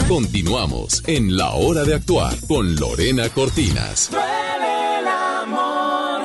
Continuamos 0.07 1.03
en 1.07 1.35
La 1.35 1.51
Hora 1.51 1.83
de 1.83 1.95
Actuar 1.95 2.33
con 2.47 2.73
Lorena 2.77 3.27
Cortinas. 3.29 4.09
Duele 4.09 4.99
el 4.99 5.07
amor 5.07 6.21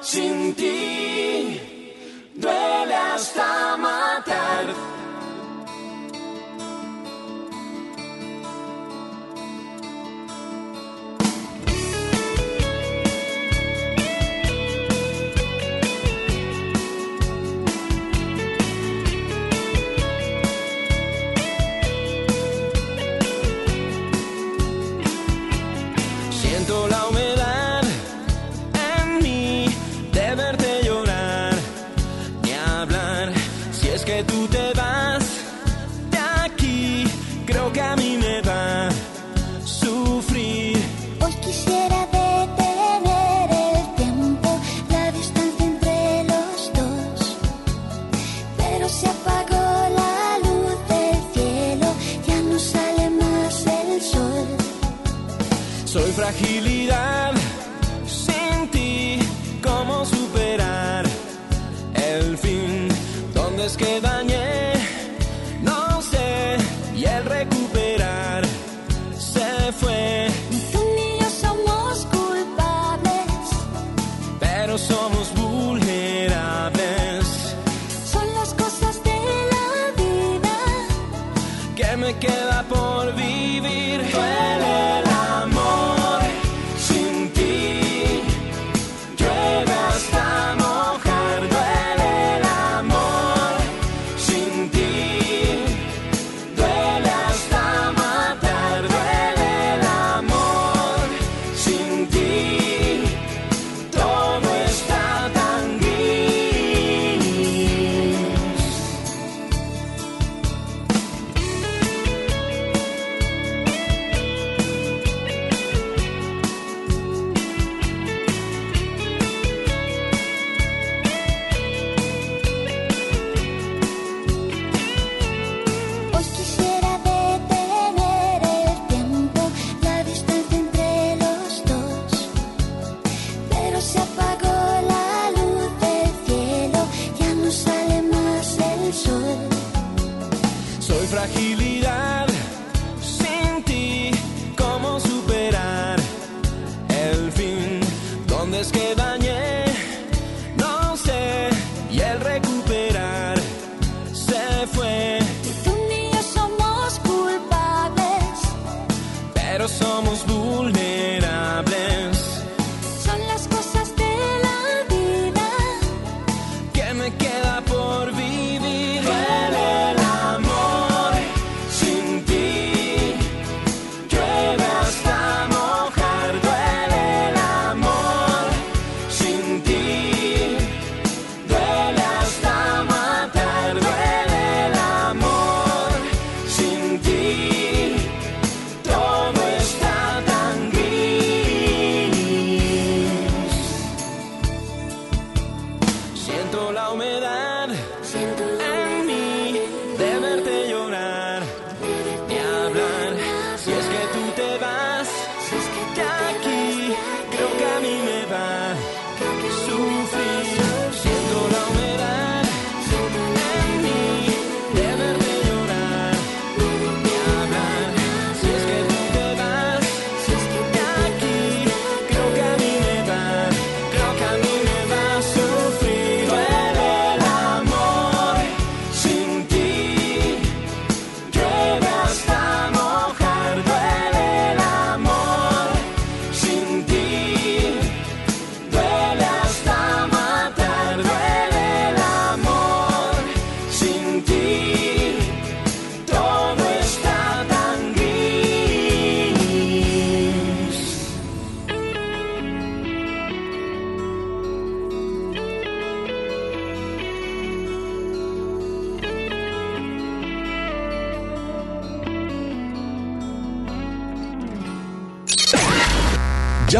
sin 0.00 0.54
ti. 0.54 1.60
Duele 2.34 2.75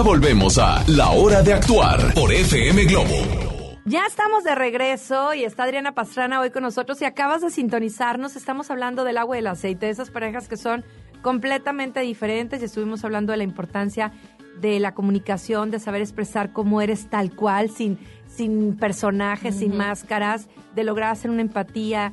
volvemos 0.06 0.56
a 0.58 0.84
La 0.86 1.10
Hora 1.10 1.42
de 1.42 1.52
Actuar 1.52 2.14
por 2.14 2.32
FM 2.32 2.84
Globo. 2.84 3.80
Ya 3.86 4.06
estamos 4.06 4.44
de 4.44 4.54
regreso 4.54 5.34
y 5.34 5.42
está 5.42 5.64
Adriana 5.64 5.96
Pastrana 5.96 6.40
hoy 6.40 6.50
con 6.50 6.62
nosotros. 6.62 6.98
Si 6.98 7.04
acabas 7.04 7.42
de 7.42 7.50
sintonizarnos, 7.50 8.36
estamos 8.36 8.70
hablando 8.70 9.02
del 9.02 9.18
agua 9.18 9.34
y 9.34 9.40
el 9.40 9.48
aceite, 9.48 9.86
de 9.86 9.92
esas 9.92 10.12
parejas 10.12 10.46
que 10.46 10.56
son 10.56 10.84
completamente 11.22 11.98
diferentes 12.02 12.62
y 12.62 12.66
estuvimos 12.66 13.04
hablando 13.04 13.32
de 13.32 13.38
la 13.38 13.42
importancia 13.42 14.12
de 14.60 14.78
la 14.78 14.94
comunicación, 14.94 15.72
de 15.72 15.80
saber 15.80 16.02
expresar 16.02 16.52
cómo 16.52 16.80
eres 16.80 17.10
tal 17.10 17.34
cual, 17.34 17.68
sin, 17.68 17.98
sin 18.28 18.76
personajes, 18.76 19.56
sin 19.56 19.76
máscaras, 19.76 20.46
de 20.76 20.84
lograr 20.84 21.10
hacer 21.10 21.32
una 21.32 21.42
empatía, 21.42 22.12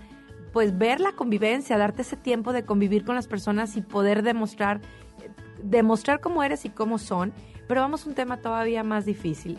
pues 0.52 0.80
ver 0.80 1.00
la 1.00 1.12
convivencia, 1.12 1.78
darte 1.78 2.02
ese 2.02 2.18
tiempo 2.18 2.54
de 2.54 2.66
convivir 2.66 3.06
con 3.06 3.14
las 3.14 3.28
personas 3.28 3.78
y 3.78 3.82
poder 3.82 4.24
demostrar, 4.24 4.82
demostrar 5.62 6.22
cómo 6.22 6.42
eres 6.42 6.66
y 6.66 6.70
cómo 6.70 6.98
son. 6.98 7.34
Pero 7.74 7.82
vamos 7.82 8.06
a 8.06 8.10
un 8.10 8.14
tema 8.14 8.38
todavía 8.38 8.84
más 8.84 9.04
difícil. 9.04 9.58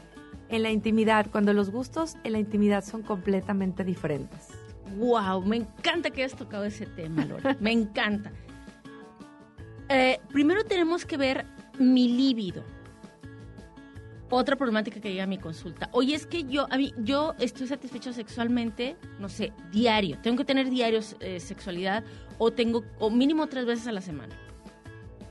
En 0.49 0.63
la 0.63 0.71
intimidad, 0.71 1.27
cuando 1.33 1.53
los 1.53 1.71
gustos 1.71 2.15
en 2.23 2.31
la 2.31 2.39
intimidad 2.39 2.85
son 2.85 3.03
completamente 3.03 3.83
diferentes. 3.83 4.51
Wow, 4.99 5.43
me 5.43 5.57
encanta 5.57 6.11
que 6.11 6.23
hayas 6.23 6.39
tocado 6.39 6.63
ese 6.63 6.87
tema, 6.87 7.25
Lore. 7.25 7.57
Me 7.59 7.73
encanta. 7.73 8.31
Eh, 9.89 10.21
primero 10.33 10.63
tenemos 10.63 11.05
que 11.05 11.17
ver 11.17 11.45
mi 11.81 12.07
líbido. 12.07 12.63
Otra 14.31 14.55
problemática 14.55 15.01
que 15.01 15.11
llega 15.11 15.25
a 15.25 15.27
mi 15.27 15.39
consulta. 15.39 15.89
Oye, 15.91 16.15
es 16.15 16.25
que 16.29 16.45
yo, 16.45 16.69
a 16.71 16.77
mí, 16.77 16.95
yo 16.99 17.35
estoy 17.41 17.67
satisfecho 17.67 18.13
sexualmente, 18.13 18.97
no 19.19 19.29
sé, 19.29 19.53
diario. 19.73 20.19
Tengo 20.23 20.37
que 20.37 20.45
tener 20.45 20.71
diario 20.71 21.01
eh, 21.19 21.41
sexualidad 21.41 22.05
o 22.39 22.53
tengo, 22.53 22.85
o 23.01 23.11
mínimo 23.11 23.49
tres 23.49 23.67
veces 23.67 23.89
a 23.89 23.93
la 23.93 24.01
semana. 24.01 24.37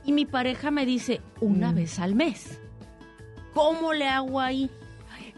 Y 0.04 0.12
mi 0.12 0.26
pareja 0.26 0.70
me 0.70 0.84
dice 0.84 1.22
una 1.40 1.72
vez 1.72 1.98
al 1.98 2.14
mes. 2.14 2.60
¿Cómo 3.54 3.92
le 3.92 4.08
hago 4.08 4.40
ahí? 4.40 4.70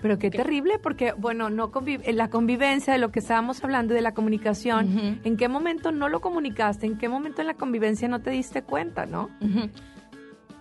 Pero 0.03 0.19
qué 0.19 0.31
terrible, 0.31 0.79
porque, 0.79 1.13
bueno, 1.13 1.49
no 1.51 1.71
convi- 1.73 2.01
en 2.05 2.17
la 2.17 2.29
convivencia 2.29 2.93
de 2.93 2.99
lo 2.99 3.11
que 3.11 3.19
estábamos 3.21 3.63
hablando 3.65 3.95
y 3.95 3.97
de 3.97 4.03
la 4.03 4.13
comunicación, 4.15 5.21
¿en 5.25 5.37
qué 5.37 5.49
momento 5.49 5.91
no 5.91 6.09
lo 6.09 6.21
comunicaste? 6.21 6.87
¿En 6.87 6.99
qué 6.99 7.09
momento 7.09 7.41
en 7.41 7.47
la 7.47 7.55
convivencia 7.55 8.07
no 8.07 8.21
te 8.21 8.31
diste 8.31 8.63
cuenta, 8.63 9.07
no? 9.07 9.31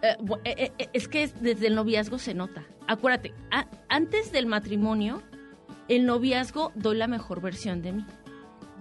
Eh, 0.02 0.16
eh, 0.46 0.72
eh, 0.78 0.90
es 0.94 1.08
que 1.08 1.24
es- 1.24 1.42
desde 1.42 1.68
el 1.68 1.76
noviazgo 1.76 2.18
se 2.18 2.34
nota. 2.34 2.64
Acuérdate, 2.88 3.34
antes 3.90 4.32
del 4.32 4.46
matrimonio, 4.46 5.22
el 5.90 6.06
noviazgo 6.06 6.72
doy 6.76 6.96
la 6.98 7.08
mejor 7.08 7.42
versión 7.42 7.82
de 7.82 7.92
mí. 7.92 8.06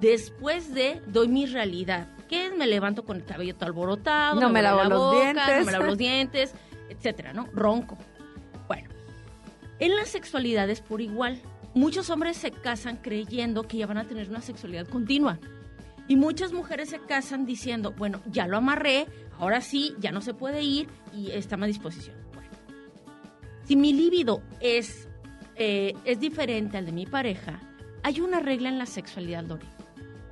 Después 0.00 0.74
de, 0.74 1.00
doy 1.06 1.28
mi 1.28 1.46
realidad. 1.46 2.08
Que 2.28 2.46
es? 2.46 2.56
Me 2.56 2.66
levanto 2.66 3.04
con 3.04 3.16
el 3.16 3.24
cabello 3.24 3.54
todo 3.54 3.66
alborotado, 3.66 4.40
No 4.40 4.50
me 4.50 4.62
lavo 4.62 4.82
la 4.82 4.88
los 4.88 4.98
boca, 4.98 5.20
dientes. 5.22 5.58
no 5.60 5.64
me 5.66 5.72
lavo 5.72 5.84
los 5.86 5.98
dientes, 5.98 6.54
etcétera, 6.88 7.32
¿no? 7.32 7.48
Ronco. 7.52 7.96
En 9.78 9.94
la 9.96 10.04
sexualidad 10.04 10.68
es 10.70 10.80
por 10.80 11.00
igual. 11.00 11.40
Muchos 11.74 12.08
hombres 12.10 12.36
se 12.36 12.50
casan 12.50 12.96
creyendo 12.98 13.64
que 13.64 13.78
ya 13.78 13.86
van 13.86 13.98
a 13.98 14.04
tener 14.04 14.28
una 14.30 14.40
sexualidad 14.40 14.86
continua. 14.86 15.38
Y 16.06 16.16
muchas 16.16 16.52
mujeres 16.52 16.90
se 16.90 17.00
casan 17.00 17.46
diciendo, 17.46 17.92
bueno, 17.96 18.20
ya 18.30 18.46
lo 18.46 18.56
amarré, 18.58 19.06
ahora 19.38 19.60
sí, 19.60 19.94
ya 19.98 20.12
no 20.12 20.20
se 20.20 20.34
puede 20.34 20.62
ir 20.62 20.86
y 21.14 21.30
está 21.30 21.54
a 21.56 21.58
mi 21.58 21.66
disposición. 21.66 22.14
Bueno, 22.34 22.50
si 23.64 23.74
mi 23.74 23.92
líbido 23.92 24.42
es, 24.60 25.08
eh, 25.56 25.94
es 26.04 26.20
diferente 26.20 26.76
al 26.76 26.86
de 26.86 26.92
mi 26.92 27.06
pareja, 27.06 27.58
hay 28.02 28.20
una 28.20 28.38
regla 28.40 28.68
en 28.68 28.78
la 28.78 28.86
sexualidad, 28.86 29.44
Lore. 29.44 29.64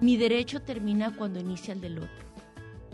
Mi 0.01 0.17
derecho 0.17 0.61
termina 0.61 1.15
cuando 1.17 1.41
inicia 1.41 1.73
el 1.73 1.81
del 1.81 1.99
otro. 1.99 2.23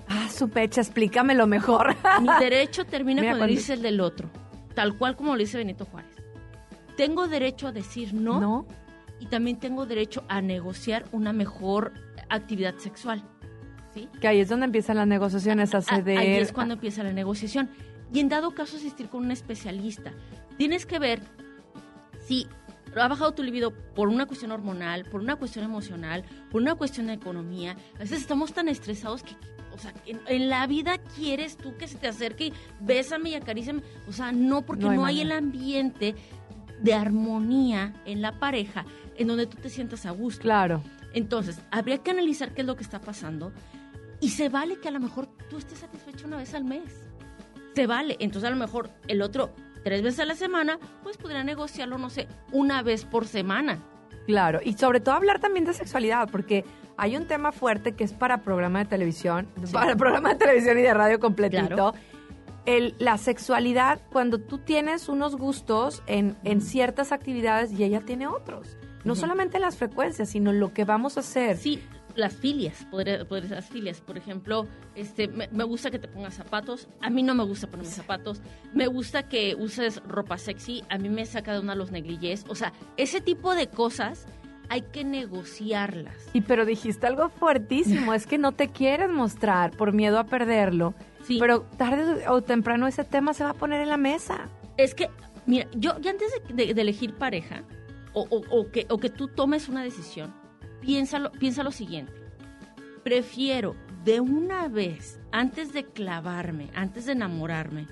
Ah, 0.09 0.28
su 0.30 0.49
pecha, 0.49 0.80
explícamelo 0.80 1.46
mejor. 1.46 1.96
Mi 2.22 2.28
derecho 2.38 2.84
termina 2.84 3.20
Mira, 3.22 3.32
cuando 3.32 3.40
cuando- 3.40 3.53
inicia 3.55 3.74
el 3.74 3.82
del 3.82 4.01
otro, 4.01 4.30
tal 4.74 4.96
cual 4.96 5.16
como 5.16 5.32
lo 5.34 5.40
dice 5.40 5.59
Benito 5.59 5.84
Juárez. 5.84 6.14
Tengo 6.99 7.28
derecho 7.28 7.68
a 7.68 7.72
decir 7.72 8.12
no, 8.12 8.40
No. 8.40 8.66
y 9.20 9.26
también 9.26 9.59
tengo 9.59 9.86
derecho 9.86 10.24
a 10.28 10.42
negociar 10.42 11.05
una 11.12 11.32
mejor 11.32 11.92
actividad 12.28 12.74
sexual. 12.78 13.22
¿sí? 13.94 14.09
Que 14.20 14.26
ahí 14.28 14.40
es 14.40 14.49
donde 14.49 14.66
empiezan 14.66 14.96
las 14.96 15.07
negociaciones 15.07 15.74
a 15.74 15.78
A- 15.78 15.82
ceder. 15.82 16.18
Ahí 16.18 16.32
es 16.32 16.53
cuando 16.53 16.74
empieza 16.74 17.03
la 17.05 17.12
negociación. 17.12 17.70
Y 18.12 18.18
en 18.20 18.28
dado 18.28 18.51
caso 18.51 18.76
asistir 18.76 19.09
con 19.09 19.24
un 19.24 19.30
especialista. 19.30 20.12
Tienes 20.57 20.84
que 20.86 20.99
ver 20.99 21.20
si 22.26 22.46
ha 22.96 23.07
bajado 23.07 23.32
tu 23.32 23.42
libido 23.44 23.70
por 23.94 24.09
una 24.09 24.26
cuestión 24.26 24.51
hormonal, 24.51 25.05
por 25.05 25.20
una 25.20 25.36
cuestión 25.36 25.64
emocional, 25.64 26.24
por 26.51 26.61
una 26.61 26.74
cuestión 26.74 27.07
de 27.07 27.12
economía. 27.14 27.76
A 27.96 28.01
veces 28.01 28.20
estamos 28.20 28.53
tan 28.53 28.66
estresados 28.68 29.22
que, 29.22 29.36
o 29.72 29.78
sea, 29.78 29.94
en, 30.07 30.20
en 30.26 30.49
la 30.49 30.66
vida 30.66 30.99
quieres 31.16 31.57
tú 31.57 31.76
que 31.76 31.86
se 31.86 31.96
te 31.96 32.09
acerque 32.09 32.46
y 32.46 32.53
bésame 32.80 33.30
y 33.30 33.34
acaríciame. 33.36 33.82
O 34.09 34.12
sea, 34.12 34.32
no, 34.32 34.62
porque 34.62 34.84
No 34.86 34.94
no 34.94 35.05
hay 35.07 35.20
el 35.20 35.30
ambiente 35.32 36.14
de 36.81 36.95
armonía 36.95 37.95
en 38.05 38.22
la 38.22 38.39
pareja 38.39 38.85
en 39.16 39.29
donde 39.29 39.47
tú 39.47 39.57
te 39.57 39.68
sientas 39.68 40.07
a 40.07 40.11
gusto. 40.11 40.43
Claro. 40.43 40.83
Entonces, 41.12 41.61
habría 41.70 41.99
que 41.99 42.11
analizar 42.11 42.53
qué 42.55 42.61
es 42.61 42.66
lo 42.66 42.76
que 42.76 42.83
está 42.83 43.01
pasando 43.01 43.53
y 44.20 44.31
se 44.31 44.49
vale 44.49 44.79
que 44.79 44.89
a 44.89 44.91
lo 44.91 45.01
mejor 45.01 45.26
tú 45.49 45.59
estés 45.59 45.79
satisfecho 45.79 46.26
una 46.26 46.37
vez 46.37 46.55
al 46.55 46.64
mes. 46.64 47.09
Se 47.74 47.87
vale. 47.87 48.16
Entonces, 48.20 48.49
a 48.49 48.51
lo 48.51 48.57
mejor 48.57 48.91
el 49.07 49.22
otro 49.22 49.55
tres 49.83 50.03
veces 50.03 50.20
a 50.20 50.24
la 50.24 50.35
semana, 50.35 50.79
pues 51.03 51.16
podría 51.16 51.45
negociarlo, 51.45 51.99
no 51.99 52.11
sé, 52.11 52.29
una 52.53 52.83
vez 52.83 53.05
por 53.05 53.26
semana. 53.26 53.79
Claro, 54.26 54.61
y 54.62 54.74
sobre 54.74 55.01
todo 55.01 55.14
hablar 55.14 55.41
también 55.41 55.64
de 55.64 55.72
sexualidad, 55.72 56.29
porque 56.31 56.64
hay 56.99 57.16
un 57.16 57.26
tema 57.26 57.53
fuerte 57.53 57.93
que 57.93 58.05
es 58.05 58.12
para 58.12 58.43
programa 58.43 58.81
de 58.81 58.85
televisión, 58.85 59.49
para 59.72 59.97
programa 59.97 60.31
de 60.31 60.35
televisión 60.35 60.79
y 60.79 60.83
de 60.83 60.93
radio 60.93 61.18
completito. 61.18 61.68
Claro. 61.68 61.95
El, 62.69 62.95
la 62.99 63.16
sexualidad, 63.16 64.01
cuando 64.12 64.39
tú 64.39 64.59
tienes 64.59 65.09
unos 65.09 65.37
gustos 65.37 66.03
en, 66.07 66.37
en 66.45 66.61
ciertas 66.61 67.12
actividades 67.12 67.73
y 67.73 67.83
ella 67.83 68.01
tiene 68.01 68.27
otros. 68.27 68.77
No 69.05 69.12
Ujú. 69.12 69.21
solamente 69.23 69.59
las 69.59 69.77
frecuencias, 69.77 70.29
sino 70.29 70.53
lo 70.53 70.75
que 70.75 70.85
vamos 70.85 71.16
a 71.16 71.21
hacer. 71.21 71.57
Sí, 71.57 71.81
las 72.14 72.35
filias, 72.35 72.85
podría 72.91 73.25
ser 73.25 73.51
las 73.51 73.69
filias. 73.69 74.01
Por 74.01 74.19
ejemplo, 74.19 74.66
este, 74.97 75.29
me, 75.29 75.49
me 75.49 75.64
gusta 75.64 75.91
que 75.91 75.99
te 75.99 76.09
pongas 76.09 76.35
zapatos. 76.35 76.89
A 77.01 77.09
mí 77.09 77.23
no 77.23 77.35
me 77.35 77.45
gusta 77.45 77.69
ponerme 77.69 77.91
zapatos. 77.91 78.43
Me 78.75 78.87
gusta 78.87 79.23
que 79.23 79.55
uses 79.59 80.03
ropa 80.03 80.37
sexy. 80.37 80.83
A 80.91 80.99
mí 80.99 81.09
me 81.09 81.25
saca 81.25 81.53
de 81.55 81.61
una 81.61 81.75
los 81.75 81.91
negligés. 81.91 82.45
O 82.49 82.55
sea, 82.55 82.73
ese 82.97 83.21
tipo 83.21 83.55
de 83.55 83.69
cosas 83.69 84.27
hay 84.69 84.83
que 84.83 85.05
negociarlas. 85.05 86.14
Y 86.35 86.43
pero 86.43 86.66
dijiste 86.66 87.07
algo 87.07 87.31
fuertísimo, 87.31 88.12
es 88.12 88.27
que 88.27 88.37
no 88.37 88.53
te 88.53 88.69
quieres 88.69 89.09
mostrar 89.09 89.71
por 89.71 89.93
miedo 89.95 90.19
a 90.19 90.25
perderlo. 90.25 90.93
Pero 91.39 91.62
tarde 91.76 92.26
o 92.29 92.41
temprano 92.43 92.87
ese 92.87 93.05
tema 93.05 93.35
se 93.35 93.45
va 93.45 93.51
a 93.51 93.55
poner 93.55 93.81
en 93.83 93.89
la 93.89 93.97
mesa. 93.97 94.49
Es 94.76 94.95
que, 94.95 95.11
mira, 95.47 95.66
yo 95.74 95.99
ya 96.01 96.12
antes 96.12 96.33
de, 96.49 96.55
de- 96.66 96.74
de 96.74 96.81
elegir 96.81 97.14
pareja, 97.14 97.64
o, 98.14 98.22
o- 98.31 98.59
o 98.61 98.70
que, 98.70 98.87
o 98.89 98.99
que 98.99 99.11
tú 99.11 99.29
tomes 99.29 99.68
una 99.68 99.83
decisión, 99.83 100.33
piénsalo, 100.81 101.31
piensa 101.33 101.62
lo 101.62 101.70
siguiente. 101.72 102.12
Prefiero 103.05 103.74
de 104.05 104.20
una 104.20 104.68
vez, 104.68 105.20
antes 105.33 105.72
de 105.72 105.85
clavarme, 105.85 106.70
antes 106.74 107.07
de 107.07 107.12
enamorarme, 107.12 107.87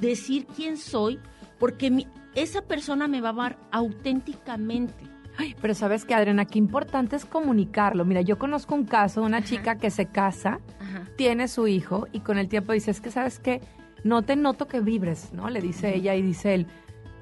decir 0.00 0.46
quién 0.46 0.76
soy, 0.76 1.20
porque 1.58 1.90
mi- 1.90 2.08
esa 2.34 2.62
persona 2.62 3.06
me 3.08 3.20
va 3.20 3.28
a 3.28 3.32
amar 3.32 3.58
auténticamente. 3.70 5.04
Ay, 5.38 5.56
pero 5.60 5.74
sabes 5.74 6.04
que, 6.04 6.14
Adriana, 6.14 6.44
qué 6.44 6.58
importante 6.58 7.16
es 7.16 7.24
comunicarlo. 7.24 8.04
Mira, 8.04 8.20
yo 8.20 8.38
conozco 8.38 8.74
un 8.74 8.84
caso 8.84 9.20
de 9.20 9.26
una 9.26 9.42
chica 9.42 9.76
que 9.76 9.90
se 9.90 10.06
casa, 10.06 10.60
Ajá. 10.80 11.08
tiene 11.16 11.48
su 11.48 11.66
hijo 11.66 12.06
y 12.12 12.20
con 12.20 12.38
el 12.38 12.48
tiempo 12.48 12.72
dice, 12.72 12.90
es 12.90 13.00
que 13.00 13.10
sabes 13.10 13.38
que 13.38 13.60
no 14.04 14.22
te 14.22 14.36
noto 14.36 14.68
que 14.68 14.80
vibres, 14.80 15.32
¿no? 15.32 15.48
Le 15.48 15.60
dice 15.60 15.94
ella 15.94 16.14
y 16.14 16.22
dice 16.22 16.54
él, 16.54 16.66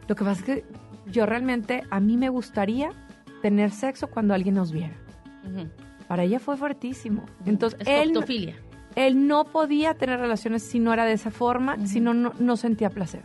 lo 0.08 0.16
que 0.16 0.24
pasa 0.24 0.40
es 0.40 0.46
que 0.46 0.64
yo 1.10 1.26
realmente, 1.26 1.84
a 1.90 2.00
mí 2.00 2.16
me 2.16 2.28
gustaría 2.28 2.90
tener 3.42 3.70
sexo 3.70 4.08
cuando 4.08 4.34
alguien 4.34 4.54
nos 4.54 4.72
viera. 4.72 4.94
Para 6.08 6.24
ella 6.24 6.40
fue 6.40 6.56
fuertísimo. 6.56 7.24
Entonces, 7.46 7.80
él 8.96 9.28
no 9.28 9.44
podía 9.44 9.94
tener 9.94 10.18
relaciones 10.18 10.62
si 10.62 10.80
no 10.80 10.92
era 10.92 11.04
de 11.04 11.12
esa 11.12 11.30
forma, 11.30 11.86
si 11.86 12.00
no, 12.00 12.12
no, 12.12 12.32
no 12.38 12.56
sentía 12.56 12.90
placer. 12.90 13.22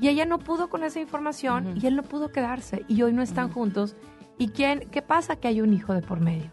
Y 0.00 0.08
ella 0.08 0.26
no 0.26 0.38
pudo 0.38 0.68
con 0.68 0.84
esa 0.84 1.00
información 1.00 1.78
y 1.80 1.86
él 1.86 1.96
no 1.96 2.02
pudo 2.02 2.30
quedarse 2.30 2.84
y 2.88 3.02
hoy 3.02 3.12
no 3.12 3.22
están 3.22 3.50
juntos. 3.50 3.96
¿Y 4.38 4.48
quién, 4.48 4.80
qué 4.90 5.00
pasa? 5.00 5.36
Que 5.36 5.48
hay 5.48 5.60
un 5.60 5.72
hijo 5.72 5.94
de 5.94 6.02
por 6.02 6.20
medio. 6.20 6.50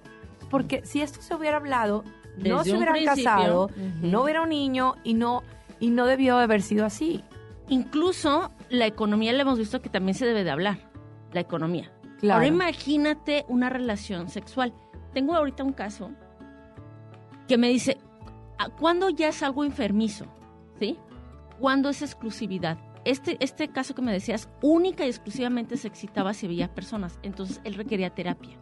Porque 0.50 0.86
si 0.86 1.02
esto 1.02 1.22
se 1.22 1.36
hubiera 1.36 1.58
hablado, 1.58 2.04
no 2.38 2.64
se 2.64 2.76
hubieran 2.76 2.94
principio, 2.96 3.24
casado, 3.26 3.70
no 4.02 4.24
hubiera 4.24 4.42
un 4.44 4.50
niño 4.50 4.96
y 5.04 5.14
no, 5.14 5.44
y 5.80 5.90
no 5.90 6.06
debió 6.06 6.38
haber 6.38 6.62
sido 6.62 6.86
así. 6.86 7.24
Incluso 7.68 8.52
la 8.70 8.86
economía 8.86 9.34
le 9.34 9.42
hemos 9.42 9.58
visto 9.60 9.82
que 9.82 9.90
también 9.90 10.16
se 10.16 10.26
debe 10.26 10.44
de 10.44 10.52
hablar. 10.52 10.78
La 11.34 11.42
economía. 11.42 11.92
Claro. 12.20 12.36
Ahora 12.36 12.48
imagínate 12.48 13.44
una 13.50 13.70
relación 13.70 14.30
sexual. 14.30 14.74
Tengo 15.14 15.36
ahorita 15.36 15.64
un 15.64 15.74
caso 15.74 16.12
que 17.48 17.58
me 17.58 17.68
dice, 17.70 17.98
"¿A 18.58 18.70
¿cuándo 18.70 19.10
ya 19.10 19.28
es 19.28 19.44
algo 19.44 19.66
enfermizo? 19.66 20.26
¿Sí? 20.80 20.98
¿Cuándo 21.60 21.90
es 21.90 22.02
exclusividad? 22.02 22.78
Este, 23.06 23.38
este 23.42 23.68
caso 23.68 23.96
que 23.96 24.02
me 24.02 24.14
decías, 24.14 24.50
única 24.62 25.06
y 25.06 25.10
exclusivamente 25.10 25.78
se 25.78 25.88
excitaba 25.88 26.34
si 26.34 26.48
veía 26.48 26.74
personas. 26.74 27.20
Entonces 27.24 27.62
él 27.64 27.76
requería 27.76 28.10
terapia. 28.12 28.58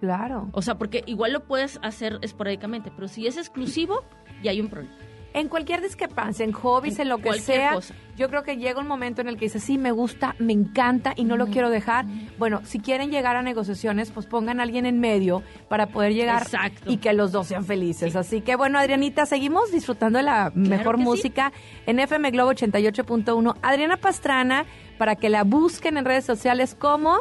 Claro. 0.00 0.48
O 0.52 0.62
sea, 0.62 0.78
porque 0.78 1.04
igual 1.06 1.32
lo 1.32 1.46
puedes 1.46 1.78
hacer 1.82 2.18
esporádicamente, 2.22 2.90
pero 2.94 3.08
si 3.08 3.26
es 3.26 3.36
exclusivo, 3.36 4.04
ya 4.42 4.50
hay 4.50 4.60
un 4.60 4.68
problema. 4.68 4.96
En 5.34 5.48
cualquier 5.48 5.80
discrepancia, 5.80 6.44
en 6.44 6.52
hobbies, 6.52 6.98
en, 6.98 7.08
lo 7.08 7.18
que 7.18 7.32
sea, 7.34 7.74
cosa. 7.74 7.94
yo 8.16 8.28
creo 8.28 8.42
que 8.42 8.56
llega 8.56 8.80
un 8.80 8.86
momento 8.86 9.20
en 9.22 9.28
el 9.28 9.36
que 9.36 9.46
dice, 9.46 9.60
sí, 9.60 9.78
me 9.78 9.90
gusta, 9.90 10.34
me 10.38 10.52
encanta 10.52 11.14
y 11.16 11.24
no 11.24 11.36
lo 11.36 11.46
quiero 11.46 11.70
dejar. 11.70 12.04
Bueno, 12.38 12.60
si 12.64 12.80
quieren 12.80 13.10
llegar 13.10 13.36
a 13.36 13.42
negociaciones, 13.42 14.10
pues 14.10 14.26
pongan 14.26 14.60
a 14.60 14.64
alguien 14.64 14.84
en 14.84 15.00
medio 15.00 15.42
para 15.68 15.86
poder 15.86 16.12
llegar 16.12 16.42
Exacto. 16.42 16.90
y 16.90 16.98
que 16.98 17.12
los 17.12 17.32
dos 17.32 17.46
sean 17.46 17.64
felices. 17.64 18.14
Así 18.14 18.42
que 18.42 18.56
bueno, 18.56 18.78
Adrianita, 18.78 19.24
seguimos 19.26 19.72
disfrutando 19.72 20.18
de 20.18 20.24
la 20.24 20.52
mejor 20.54 20.96
sí. 20.96 21.02
música 21.02 21.52
en 21.86 21.98
FM 21.98 22.30
Globo 22.30 22.52
88.1. 22.52 23.56
Adriana 23.62 23.96
Pastrana, 23.96 24.66
para 24.98 25.16
que 25.16 25.30
la 25.30 25.44
busquen 25.44 25.96
en 25.96 26.04
redes 26.04 26.24
sociales 26.24 26.74
como... 26.74 27.20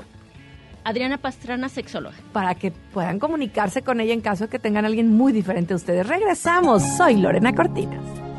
Adriana 0.84 1.18
Pastrana, 1.18 1.70
sexóloga. 1.70 2.16
Para 2.34 2.56
que 2.56 2.72
puedan 2.72 3.20
comunicarse 3.20 3.82
con 3.82 4.00
ella 4.00 4.14
en 4.14 4.22
caso 4.22 4.46
de 4.46 4.50
que 4.50 4.60
tengan 4.60 4.86
a 4.86 4.88
alguien 4.88 5.16
muy 5.16 5.32
diferente 5.32 5.74
a 5.74 5.78
ustedes. 5.78 6.08
Regresamos. 6.08 6.84
Soy 6.98 7.18
Lorena 7.18 7.54
Cortinas. 7.54 8.31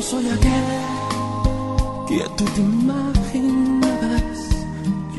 No 0.00 0.06
soy 0.06 0.26
aquel 0.30 0.64
que 2.08 2.24
tú 2.38 2.44
te 2.54 2.60
imaginabas. 2.62 4.38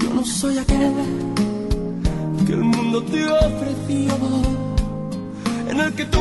Yo 0.01 0.09
no 0.15 0.25
soy 0.25 0.57
aquel 0.57 0.93
que 2.47 2.53
el 2.53 2.63
mundo 2.63 3.03
te 3.03 3.23
ofreció. 3.27 4.13
En 5.69 5.79
el 5.81 5.93
que 5.93 6.05
tú 6.05 6.19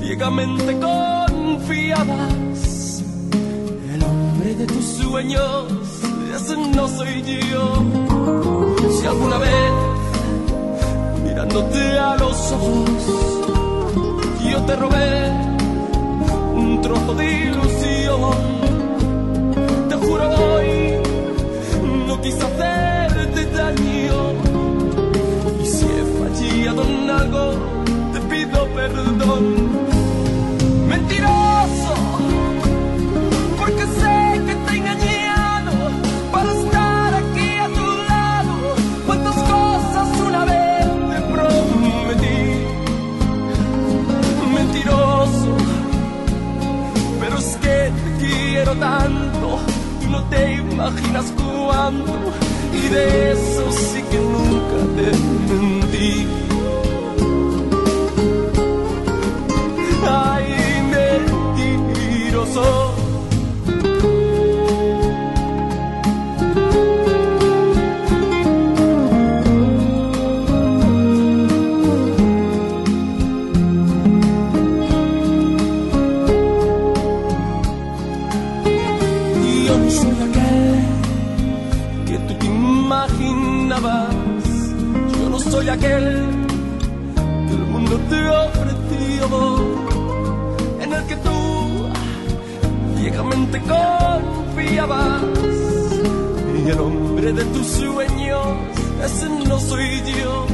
ciegamente 0.00 0.76
confiabas. 0.80 2.58
El 3.94 4.02
hombre 4.02 4.54
de 4.56 4.66
tus 4.66 4.84
sueños, 4.84 5.72
ese 6.34 6.56
no 6.56 6.88
soy 6.88 7.22
yo. 7.52 7.84
Si 9.00 9.06
alguna 9.06 9.38
vez, 9.38 9.72
mirándote 11.24 11.98
a 12.00 12.16
los 12.16 12.36
ojos, 12.50 12.90
yo 14.50 14.60
te 14.62 14.74
robé 14.74 15.31
trozo 16.92 17.14
de 17.14 17.32
ilusión, 17.32 18.32
te 19.88 19.94
juro 19.94 20.28
hoy, 20.28 21.00
no 22.06 22.20
quise 22.20 22.42
hacerte 22.44 22.91
quiero 48.72 48.80
tanto, 48.80 49.58
no 50.10 50.24
te 50.24 50.54
imaginas 50.54 51.32
cuánto. 51.36 52.12
Y 52.72 52.88
de 52.88 53.32
eso 53.32 53.72
sí 53.72 54.02
que 54.10 54.18
nunca 54.18 54.76
te 54.96 55.52
mentí. 55.52 56.41
Que 85.82 85.92
el 85.94 87.64
mundo 87.72 87.98
te 88.08 88.20
ofreció, 88.44 89.24
en 90.80 90.92
el 90.92 91.04
que 91.08 91.16
tú 91.16 91.38
ciegamente 92.96 93.60
confiabas. 93.72 95.22
Y 96.64 96.70
el 96.70 96.78
hombre 96.78 97.32
de 97.32 97.44
tus 97.46 97.66
sueños, 97.66 98.46
ese 99.04 99.28
no 99.48 99.58
soy 99.58 100.02
yo. 100.20 100.46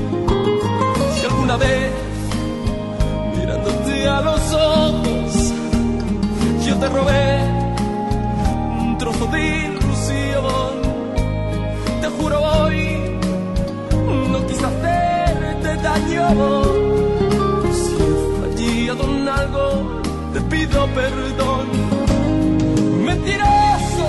Si 1.15 1.27
alguna 1.27 1.57
vez, 1.59 1.93
mirándote 3.37 4.09
a 4.09 4.21
los 4.23 4.43
ojos, 4.55 5.53
yo 6.67 6.75
te 6.77 6.89
robé 6.89 7.25
un 8.81 8.97
trozo 8.97 9.27
de 9.27 9.41
ilusión. 9.67 10.73
Te 12.01 12.09
juro 12.17 12.37
hoy, 12.41 12.78
daño. 16.15 16.63
Si 17.73 17.95
he 17.95 18.07
fallado 18.41 19.05
en 19.05 19.29
algo, 19.29 20.01
te 20.33 20.41
pido 20.43 20.87
perdón. 20.95 21.67
Mentiroso, 23.05 24.07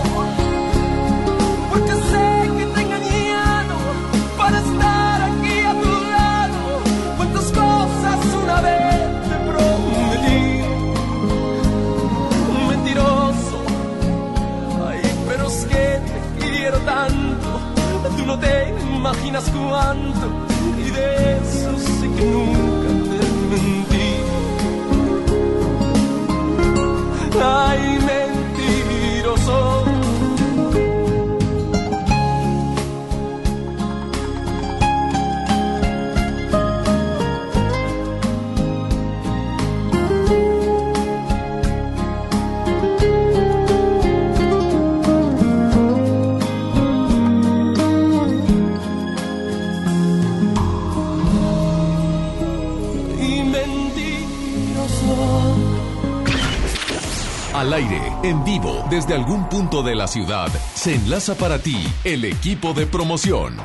porque 1.70 1.94
sé 2.10 2.52
que 2.58 2.66
te 2.66 2.80
he 2.80 2.84
engañado 2.84 3.76
para 4.38 4.60
estar 4.60 5.22
aquí 5.30 5.60
a 5.60 5.74
tu 5.82 5.92
lado. 6.12 6.60
Cuántas 7.18 7.46
cosas 7.46 8.20
una 8.44 8.62
vez 8.62 9.30
te 9.30 9.36
prometí. 9.48 10.64
Mentiroso, 12.70 13.58
Ay, 14.88 15.02
pero 15.28 15.48
es 15.48 15.66
que 15.66 16.02
te 16.10 16.46
quiero 16.46 16.78
tanto, 16.80 17.50
tú 18.18 18.26
no 18.26 18.38
te 18.40 18.74
imaginas 18.96 19.46
cuánto, 19.50 20.28
y 20.90 20.92
de 20.92 21.38
eso 21.38 21.78
sí 21.78 22.10
que 22.18 22.26
nunca 22.26 22.79
Al 57.70 57.74
aire, 57.76 58.02
en 58.24 58.44
vivo, 58.44 58.84
desde 58.90 59.14
algún 59.14 59.48
punto 59.48 59.84
de 59.84 59.94
la 59.94 60.08
ciudad, 60.08 60.48
se 60.74 60.96
enlaza 60.96 61.36
para 61.36 61.60
ti 61.60 61.76
el 62.04 62.26
equipo 62.26 62.74
de 62.74 62.88
promoción. 62.88 63.58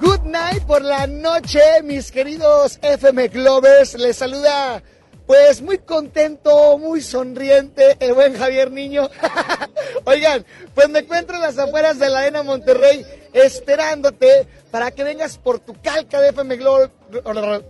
Good 0.00 0.22
night 0.24 0.64
por 0.64 0.82
la 0.82 1.06
noche, 1.06 1.60
mis 1.84 2.10
queridos 2.10 2.80
FM 2.82 3.28
Glovers. 3.28 3.94
Les 3.94 4.16
saluda, 4.16 4.82
pues 5.28 5.62
muy 5.62 5.78
contento, 5.78 6.76
muy 6.76 7.02
sonriente, 7.02 7.96
el 8.00 8.14
buen 8.14 8.36
Javier 8.36 8.72
Niño. 8.72 9.10
Oigan, 10.04 10.44
pues 10.74 10.88
me 10.88 10.98
encuentro 10.98 11.36
en 11.36 11.42
las 11.42 11.56
afueras 11.60 12.00
de 12.00 12.08
la 12.08 12.18
Arena 12.18 12.42
Monterrey 12.42 13.06
esperándote 13.32 14.48
para 14.72 14.90
que 14.90 15.04
vengas 15.04 15.38
por 15.38 15.60
tu 15.60 15.72
calca 15.80 16.20
de 16.20 16.30
FM 16.30 16.58
Glo- 16.58 16.90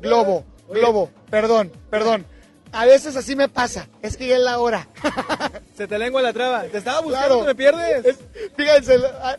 Globo. 0.01 0.43
Globo, 0.71 1.11
perdón, 1.29 1.71
perdón. 1.91 2.27
A 2.73 2.85
veces 2.85 3.17
así 3.17 3.37
me 3.37 3.49
pasa, 3.49 3.89
es 4.03 4.17
que 4.17 4.27
ya 4.27 4.37
es 4.37 4.43
la 4.43 4.59
hora. 4.59 4.87
Se 5.77 5.87
te 5.87 5.99
lengua 5.99 6.21
la 6.21 6.33
traba. 6.33 6.65
Te 6.65 6.79
estaba 6.79 7.01
buscando, 7.01 7.27
Claro. 7.29 7.41
te 7.41 7.47
me 7.47 7.55
pierdes. 7.55 8.05
Es- 8.05 8.19
fíjense, 8.57 8.97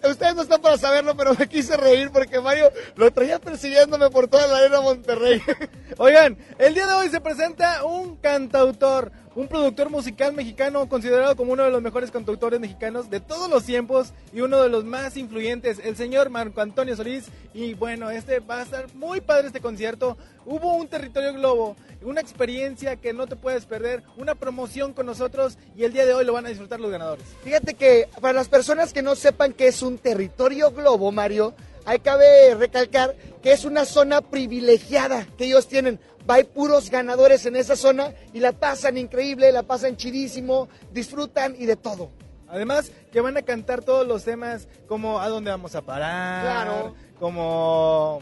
ustedes 0.10 0.36
no 0.36 0.42
están 0.42 0.62
para 0.62 0.78
saberlo, 0.78 1.16
pero 1.16 1.36
me 1.36 1.48
quise 1.48 1.78
reír 1.78 2.10
porque 2.12 2.40
Mario 2.40 2.72
lo 2.96 3.12
traía 3.12 3.40
persiguiéndome 3.40 4.10
por 4.10 4.28
toda 4.28 4.48
la 4.48 4.58
arena 4.58 4.82
Monterrey. 4.82 5.42
Oigan, 5.98 6.38
el 6.58 6.74
día 6.74 6.88
de 6.88 6.94
hoy 6.94 7.10
se 7.10 7.22
presenta 7.22 7.84
un 7.86 8.16
cantautor, 8.18 9.12
un 9.38 9.48
productor 9.48 9.92
musical 9.92 10.34
mexicano 10.34 10.90
considerado 10.90 11.36
como 11.36 11.54
uno 11.54 11.64
de 11.64 11.70
los 11.70 11.84
mejores 11.84 12.10
cantautores 12.10 12.60
mexicanos 12.60 13.12
de 13.12 13.20
todos 13.20 13.48
los 13.52 13.66
tiempos 13.66 14.12
y 14.34 14.42
uno 14.42 14.64
de 14.64 14.68
los 14.68 14.84
más 14.84 15.16
influyentes, 15.16 15.78
el 15.84 15.96
señor 15.96 16.32
Marco 16.32 16.60
Antonio 16.60 16.96
Solís. 16.96 17.26
Y 17.54 17.76
bueno, 17.76 18.10
este 18.10 18.40
va 18.40 18.62
a 18.62 18.64
estar 18.64 18.88
muy 18.96 19.22
padre 19.22 19.46
este 19.46 19.62
concierto. 19.62 20.18
Hubo 20.44 20.76
un 20.76 20.88
territorio 20.88 21.34
globo, 21.34 21.76
una 22.02 22.20
experiencia 22.20 22.96
que 22.96 23.14
no 23.14 23.28
te 23.28 23.36
puedes 23.36 23.68
perder, 23.68 24.02
una 24.18 24.34
promoción 24.34 24.94
con 24.94 25.06
nosotros 25.06 25.60
y 25.76 25.84
el 25.84 25.94
día 25.94 26.08
de 26.08 26.16
hoy 26.16 26.26
lo 26.26 26.34
van 26.34 26.48
a 26.48 26.50
disfrutar 26.50 26.80
los 26.80 26.90
ganadores. 26.90 27.26
Fíjate 27.44 27.76
que 27.76 28.10
para 28.20 28.34
las 28.34 28.50
personas 28.50 28.92
que 28.92 29.04
no 29.04 29.16
sepan 29.16 29.54
que 29.54 29.68
es 29.68 29.84
un 29.84 30.00
territorio 30.00 30.72
globo, 30.72 31.12
Mario, 31.12 31.54
hay 31.86 32.00
cabe 32.00 32.56
recalcar 32.56 33.16
que 33.44 33.52
es 33.52 33.66
una 33.66 33.86
zona 33.86 34.22
privilegiada 34.22 35.28
que 35.38 35.46
ellos 35.46 35.68
tienen. 35.68 36.00
Va, 36.30 36.36
Hay 36.36 36.44
puros 36.44 36.90
ganadores 36.90 37.46
en 37.46 37.56
esa 37.56 37.76
zona 37.76 38.14
y 38.34 38.40
la 38.40 38.52
pasan 38.52 38.98
increíble, 38.98 39.52
la 39.52 39.64
pasan 39.64 39.98
chidísimo, 39.98 40.68
disfrutan 40.92 41.56
y 41.58 41.66
de 41.66 41.76
todo. 41.76 42.10
Además, 42.50 42.92
que 43.12 43.20
van 43.22 43.36
a 43.38 43.42
cantar 43.42 43.84
todos 43.84 44.08
los 44.08 44.24
temas 44.24 44.68
como 44.88 45.20
¿A 45.20 45.28
dónde 45.30 45.52
vamos 45.52 45.76
a 45.76 45.82
parar? 45.82 46.44
Claro. 46.44 46.96
Como 47.20 48.22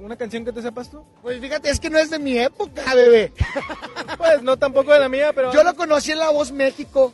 una 0.00 0.16
canción 0.16 0.44
que 0.44 0.52
te 0.52 0.62
sepas 0.62 0.90
tú. 0.90 1.04
Pues 1.22 1.40
fíjate, 1.40 1.70
es 1.70 1.78
que 1.78 1.90
no 1.90 1.98
es 1.98 2.10
de 2.10 2.18
mi 2.18 2.38
época, 2.38 2.94
bebé. 2.94 3.32
Pues 4.16 4.42
no 4.42 4.56
tampoco 4.58 4.92
de 4.92 4.98
la 4.98 5.08
mía, 5.08 5.32
pero 5.32 5.52
Yo 5.52 5.62
lo 5.62 5.74
conocí 5.74 6.10
en 6.12 6.18
La 6.18 6.30
Voz 6.30 6.50
México 6.52 7.12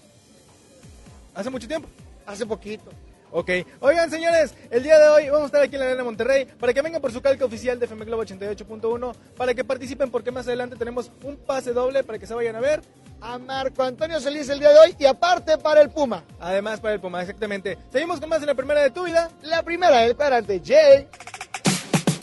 hace 1.35 1.51
mucho 1.51 1.69
tiempo. 1.69 1.89
hace 2.25 2.47
poquito. 2.47 2.91
Ok, 3.33 3.51
oigan 3.81 4.11
señores, 4.11 4.55
el 4.71 4.83
día 4.83 4.99
de 4.99 5.09
hoy 5.09 5.25
vamos 5.27 5.43
a 5.43 5.47
estar 5.47 5.63
aquí 5.63 5.75
en 5.75 5.81
la 5.81 5.87
Arena 5.87 6.05
Monterrey 6.05 6.47
para 6.59 6.73
que 6.73 6.81
vengan 6.81 7.03
por 7.03 7.13
su 7.13 7.21
calca 7.21 7.45
oficial 7.45 7.79
de 7.79 7.87
FM 7.87 8.05
Globo 8.05 8.25
88.1 8.25 9.15
para 9.37 9.55
que 9.55 9.65
participen 9.65 10.11
porque 10.11 10.31
más 10.31 10.47
adelante 10.47 10.77
tenemos 10.77 11.11
un 11.23 11.37
pase 11.37 11.73
doble 11.73 12.05
para 12.05 12.19
que 12.19 12.27
se 12.27 12.35
vayan 12.35 12.57
a 12.57 12.61
ver. 12.61 12.83
A 13.21 13.39
Marco 13.39 13.83
Antonio 13.83 14.21
Solís 14.21 14.49
el 14.49 14.59
día 14.59 14.71
de 14.71 14.79
hoy 14.79 14.97
y 14.99 15.07
aparte 15.07 15.59
para 15.59 15.81
el 15.81 15.91
Puma. 15.91 16.25
Además 16.39 16.81
para 16.81 16.95
el 16.95 17.01
Puma, 17.01 17.23
exactamente. 17.23 17.79
Seguimos 17.91 18.21
con 18.21 18.29
más 18.29 18.41
en 18.41 18.47
la 18.47 18.55
primera 18.55 18.83
de 18.83 18.91
tu 18.91 19.05
vida. 19.05 19.31
La 19.43 19.63
primera, 19.63 20.05
el 20.05 20.15
cuadrante 20.15 20.59
J. 20.59 20.75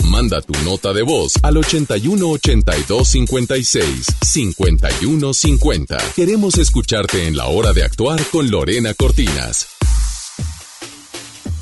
manda 0.09 0.41
tu 0.41 0.53
nota 0.63 0.93
de 0.93 1.01
voz 1.01 1.33
al 1.41 1.57
81 1.57 2.29
82 2.29 3.07
56 3.07 4.05
51 4.21 5.33
50. 5.33 5.97
Queremos 6.15 6.57
escucharte 6.57 7.27
en 7.27 7.35
la 7.35 7.47
hora 7.47 7.73
de 7.73 7.83
actuar 7.83 8.21
con 8.31 8.49
Lorena 8.49 8.93
Cortinas. 8.93 9.67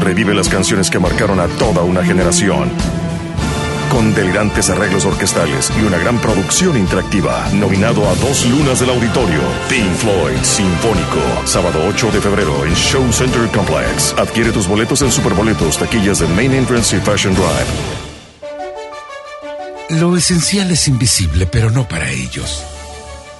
Revive 0.00 0.34
las 0.34 0.48
canciones 0.48 0.90
que 0.90 0.98
marcaron 0.98 1.40
a 1.40 1.46
toda 1.46 1.82
una 1.82 2.02
generación. 2.04 2.70
Con 3.90 4.14
delirantes 4.14 4.70
arreglos 4.70 5.04
orquestales 5.04 5.70
y 5.78 5.82
una 5.82 5.98
gran 5.98 6.18
producción 6.18 6.76
interactiva. 6.76 7.48
Nominado 7.52 8.08
a 8.08 8.14
dos 8.14 8.46
lunas 8.46 8.80
del 8.80 8.90
auditorio. 8.90 9.40
Pink 9.68 9.92
Floyd 9.96 10.42
Sinfónico. 10.42 11.20
Sábado 11.44 11.80
8 11.88 12.10
de 12.12 12.20
febrero 12.20 12.64
en 12.64 12.74
Show 12.74 13.12
Center 13.12 13.46
Complex. 13.48 14.14
Adquiere 14.16 14.52
tus 14.52 14.66
boletos 14.66 15.02
en 15.02 15.12
Superboletos, 15.12 15.78
taquillas 15.78 16.20
de 16.20 16.28
Main 16.28 16.54
Entrance 16.54 16.96
y 16.96 17.00
Fashion 17.00 17.34
Drive. 17.34 18.00
Lo 20.00 20.16
esencial 20.16 20.70
es 20.70 20.86
invisible, 20.86 21.46
pero 21.46 21.70
no 21.70 21.86
para 21.88 22.08
ellos. 22.10 22.64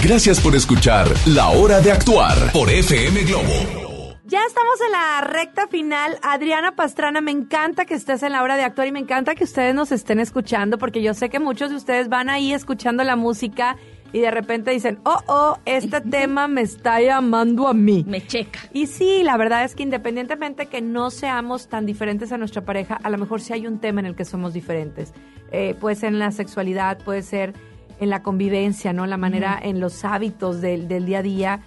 Gracias 0.00 0.40
por 0.40 0.54
escuchar 0.54 1.08
La 1.26 1.48
Hora 1.48 1.80
de 1.80 1.90
Actuar 1.90 2.52
por 2.52 2.70
FM 2.70 3.24
Globo. 3.24 4.14
Ya 4.26 4.38
estamos 4.46 4.80
en 4.86 4.92
la 4.92 5.20
recta 5.22 5.66
final. 5.66 6.18
Adriana 6.22 6.76
Pastrana, 6.76 7.20
me 7.20 7.32
encanta 7.32 7.84
que 7.84 7.94
estés 7.94 8.22
en 8.22 8.30
la 8.30 8.44
hora 8.44 8.56
de 8.56 8.62
actuar 8.62 8.86
y 8.86 8.92
me 8.92 9.00
encanta 9.00 9.34
que 9.34 9.42
ustedes 9.42 9.74
nos 9.74 9.90
estén 9.90 10.20
escuchando 10.20 10.78
porque 10.78 11.02
yo 11.02 11.14
sé 11.14 11.30
que 11.30 11.40
muchos 11.40 11.70
de 11.70 11.76
ustedes 11.76 12.08
van 12.08 12.28
ahí 12.28 12.52
escuchando 12.52 13.02
la 13.02 13.16
música 13.16 13.76
y 14.12 14.20
de 14.20 14.30
repente 14.30 14.70
dicen, 14.70 15.00
oh, 15.04 15.20
oh, 15.26 15.58
este 15.64 16.00
tema 16.12 16.46
me 16.46 16.60
está 16.60 17.00
llamando 17.00 17.66
a 17.66 17.74
mí. 17.74 18.04
Me 18.06 18.24
checa. 18.24 18.60
Y 18.72 18.86
sí, 18.86 19.24
la 19.24 19.36
verdad 19.36 19.64
es 19.64 19.74
que 19.74 19.82
independientemente 19.82 20.66
que 20.66 20.80
no 20.80 21.10
seamos 21.10 21.68
tan 21.68 21.86
diferentes 21.86 22.30
a 22.30 22.38
nuestra 22.38 22.64
pareja, 22.64 23.00
a 23.02 23.10
lo 23.10 23.18
mejor 23.18 23.40
sí 23.40 23.52
hay 23.52 23.66
un 23.66 23.80
tema 23.80 23.98
en 23.98 24.06
el 24.06 24.14
que 24.14 24.24
somos 24.24 24.54
diferentes. 24.54 25.12
Eh, 25.50 25.74
puede 25.80 25.96
ser 25.96 26.10
en 26.10 26.20
la 26.20 26.30
sexualidad, 26.30 26.98
puede 26.98 27.22
ser 27.22 27.54
en 28.00 28.10
la 28.10 28.22
convivencia, 28.22 28.92
¿no? 28.92 29.06
La 29.06 29.16
manera, 29.16 29.58
en 29.62 29.80
los 29.80 30.04
hábitos 30.04 30.60
del, 30.60 30.88
del 30.88 31.06
día 31.06 31.18
a 31.18 31.22
día. 31.22 31.60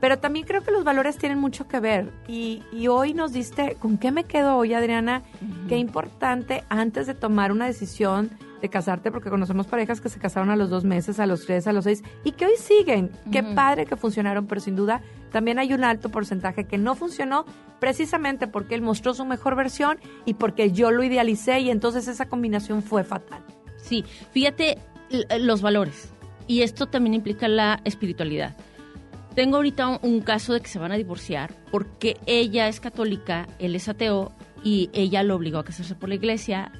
Pero 0.00 0.18
también 0.18 0.46
creo 0.46 0.62
que 0.62 0.70
los 0.70 0.84
valores 0.84 1.18
tienen 1.18 1.38
mucho 1.38 1.66
que 1.66 1.80
ver. 1.80 2.12
Y, 2.28 2.62
y 2.72 2.86
hoy 2.86 3.14
nos 3.14 3.32
diste, 3.32 3.76
¿con 3.80 3.98
qué 3.98 4.12
me 4.12 4.24
quedo 4.24 4.56
hoy, 4.56 4.72
Adriana? 4.74 5.22
Qué 5.68 5.76
importante 5.76 6.62
antes 6.68 7.06
de 7.08 7.14
tomar 7.14 7.50
una 7.50 7.66
decisión 7.66 8.30
de 8.62 8.68
casarte, 8.68 9.10
porque 9.12 9.30
conocemos 9.30 9.66
parejas 9.66 10.00
que 10.00 10.08
se 10.08 10.18
casaron 10.18 10.50
a 10.50 10.56
los 10.56 10.68
dos 10.70 10.84
meses, 10.84 11.18
a 11.20 11.26
los 11.26 11.46
tres, 11.46 11.66
a 11.66 11.72
los 11.72 11.84
seis, 11.84 12.02
y 12.24 12.32
que 12.32 12.46
hoy 12.46 12.56
siguen. 12.58 13.10
Qué 13.32 13.40
Ujú. 13.42 13.54
padre 13.54 13.86
que 13.86 13.96
funcionaron, 13.96 14.46
pero 14.46 14.60
sin 14.60 14.74
duda 14.76 15.00
también 15.32 15.58
hay 15.58 15.72
un 15.72 15.84
alto 15.84 16.08
porcentaje 16.10 16.64
que 16.64 16.78
no 16.78 16.94
funcionó 16.96 17.44
precisamente 17.78 18.46
porque 18.48 18.74
él 18.74 18.82
mostró 18.82 19.14
su 19.14 19.24
mejor 19.24 19.54
versión 19.54 19.98
y 20.24 20.34
porque 20.34 20.72
yo 20.72 20.90
lo 20.90 21.02
idealicé 21.04 21.60
y 21.60 21.70
entonces 21.70 22.08
esa 22.08 22.26
combinación 22.28 22.82
fue 22.82 23.04
fatal. 23.04 23.42
Sí, 23.76 24.04
fíjate 24.32 24.78
los 25.40 25.62
valores. 25.62 26.10
Y 26.46 26.62
esto 26.62 26.86
también 26.86 27.14
implica 27.14 27.48
la 27.48 27.80
espiritualidad. 27.84 28.56
Tengo 29.34 29.56
ahorita 29.56 30.00
un, 30.02 30.20
caso 30.20 30.52
de 30.52 30.60
que 30.60 30.68
se 30.68 30.78
van 30.78 30.90
a 30.90 30.96
divorciar 30.96 31.54
porque 31.70 32.16
ella 32.26 32.66
es 32.66 32.80
católica, 32.80 33.46
él 33.58 33.76
es 33.76 33.88
ateo 33.88 34.32
y 34.64 34.90
ella 34.92 35.22
lo 35.22 35.36
obligó 35.36 35.58
a 35.58 35.64
casarse 35.64 35.94
por 35.94 36.08
la 36.08 36.16
iglesia 36.16 36.72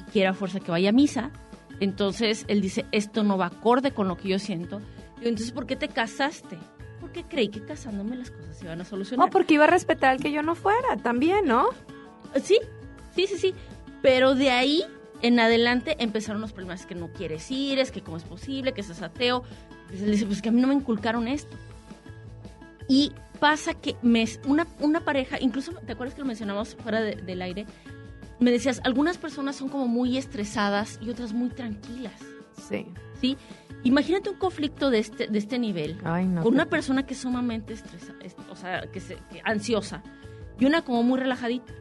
y 0.00 0.10
quiere 0.12 0.28
a 0.28 0.34
fuerza 0.34 0.60
que 0.60 0.70
vaya 0.70 0.90
a 0.90 0.92
misa. 0.92 1.30
Entonces 1.78 2.46
él 2.48 2.62
dice, 2.62 2.86
esto 2.92 3.22
no 3.22 3.36
va 3.36 3.46
acorde 3.46 3.90
con 3.90 4.08
lo 4.08 4.16
que 4.16 4.28
yo 4.28 4.38
siento. 4.38 4.78
Digo, 5.18 5.28
entonces, 5.28 5.52
¿por 5.52 5.66
qué 5.66 5.76
te 5.76 5.88
casaste? 5.88 6.56
Porque 7.00 7.24
creí 7.24 7.48
que 7.48 7.62
casándome 7.62 8.16
las 8.16 8.30
cosas 8.30 8.56
se 8.56 8.64
iban 8.64 8.80
a 8.80 8.84
solucionar. 8.84 9.28
O 9.28 9.30
porque 9.30 9.54
iba 9.54 9.64
a 9.64 9.68
respetar 9.68 10.12
al 10.12 10.20
que 10.20 10.32
yo 10.32 10.42
no 10.42 10.54
fuera, 10.54 10.96
también, 11.02 11.44
¿no? 11.44 11.68
Sí, 12.42 12.58
sí, 13.14 13.26
sí, 13.26 13.36
sí. 13.36 13.54
Pero 14.00 14.34
de 14.34 14.50
ahí 14.50 14.84
en 15.22 15.38
adelante 15.40 15.96
empezaron 15.98 16.40
los 16.40 16.52
problemas 16.52 16.86
que 16.86 16.94
no 16.94 17.08
quieres 17.12 17.50
ir, 17.50 17.78
es 17.78 17.90
que 17.90 18.00
cómo 18.02 18.16
es 18.16 18.22
posible, 18.24 18.72
que 18.72 18.82
seas 18.82 19.02
ateo. 19.02 19.42
Entonces 19.82 20.02
él 20.02 20.10
dice, 20.12 20.26
pues 20.26 20.42
que 20.42 20.48
a 20.48 20.52
mí 20.52 20.60
no 20.60 20.68
me 20.68 20.74
inculcaron 20.74 21.28
esto. 21.28 21.56
Y 22.88 23.12
pasa 23.40 23.74
que 23.74 23.96
me, 24.02 24.24
una, 24.46 24.66
una 24.80 25.00
pareja, 25.00 25.38
incluso, 25.40 25.72
¿te 25.72 25.92
acuerdas 25.92 26.14
que 26.14 26.20
lo 26.20 26.26
mencionamos 26.26 26.74
fuera 26.76 27.00
de- 27.00 27.16
del 27.16 27.42
aire? 27.42 27.66
Me 28.38 28.50
decías, 28.50 28.80
algunas 28.84 29.18
personas 29.18 29.56
son 29.56 29.68
como 29.68 29.88
muy 29.88 30.16
estresadas 30.16 30.98
y 31.02 31.10
otras 31.10 31.32
muy 31.32 31.48
tranquilas. 31.48 32.12
Sí. 32.68 32.86
¿Sí? 33.20 33.36
Imagínate 33.82 34.30
un 34.30 34.36
conflicto 34.36 34.90
de 34.90 34.98
este, 34.98 35.26
de 35.28 35.38
este 35.38 35.58
nivel 35.58 35.98
Ay, 36.04 36.26
no, 36.26 36.42
con 36.42 36.54
una 36.54 36.66
persona 36.66 37.06
que 37.06 37.14
es 37.14 37.20
sumamente 37.20 37.72
estresada, 37.74 38.14
o 38.50 38.56
sea, 38.56 38.82
que, 38.92 39.00
se- 39.00 39.18
que 39.30 39.40
ansiosa 39.44 40.02
y 40.58 40.64
una 40.64 40.82
como 40.82 41.02
muy 41.02 41.18
relajadita. 41.20 41.72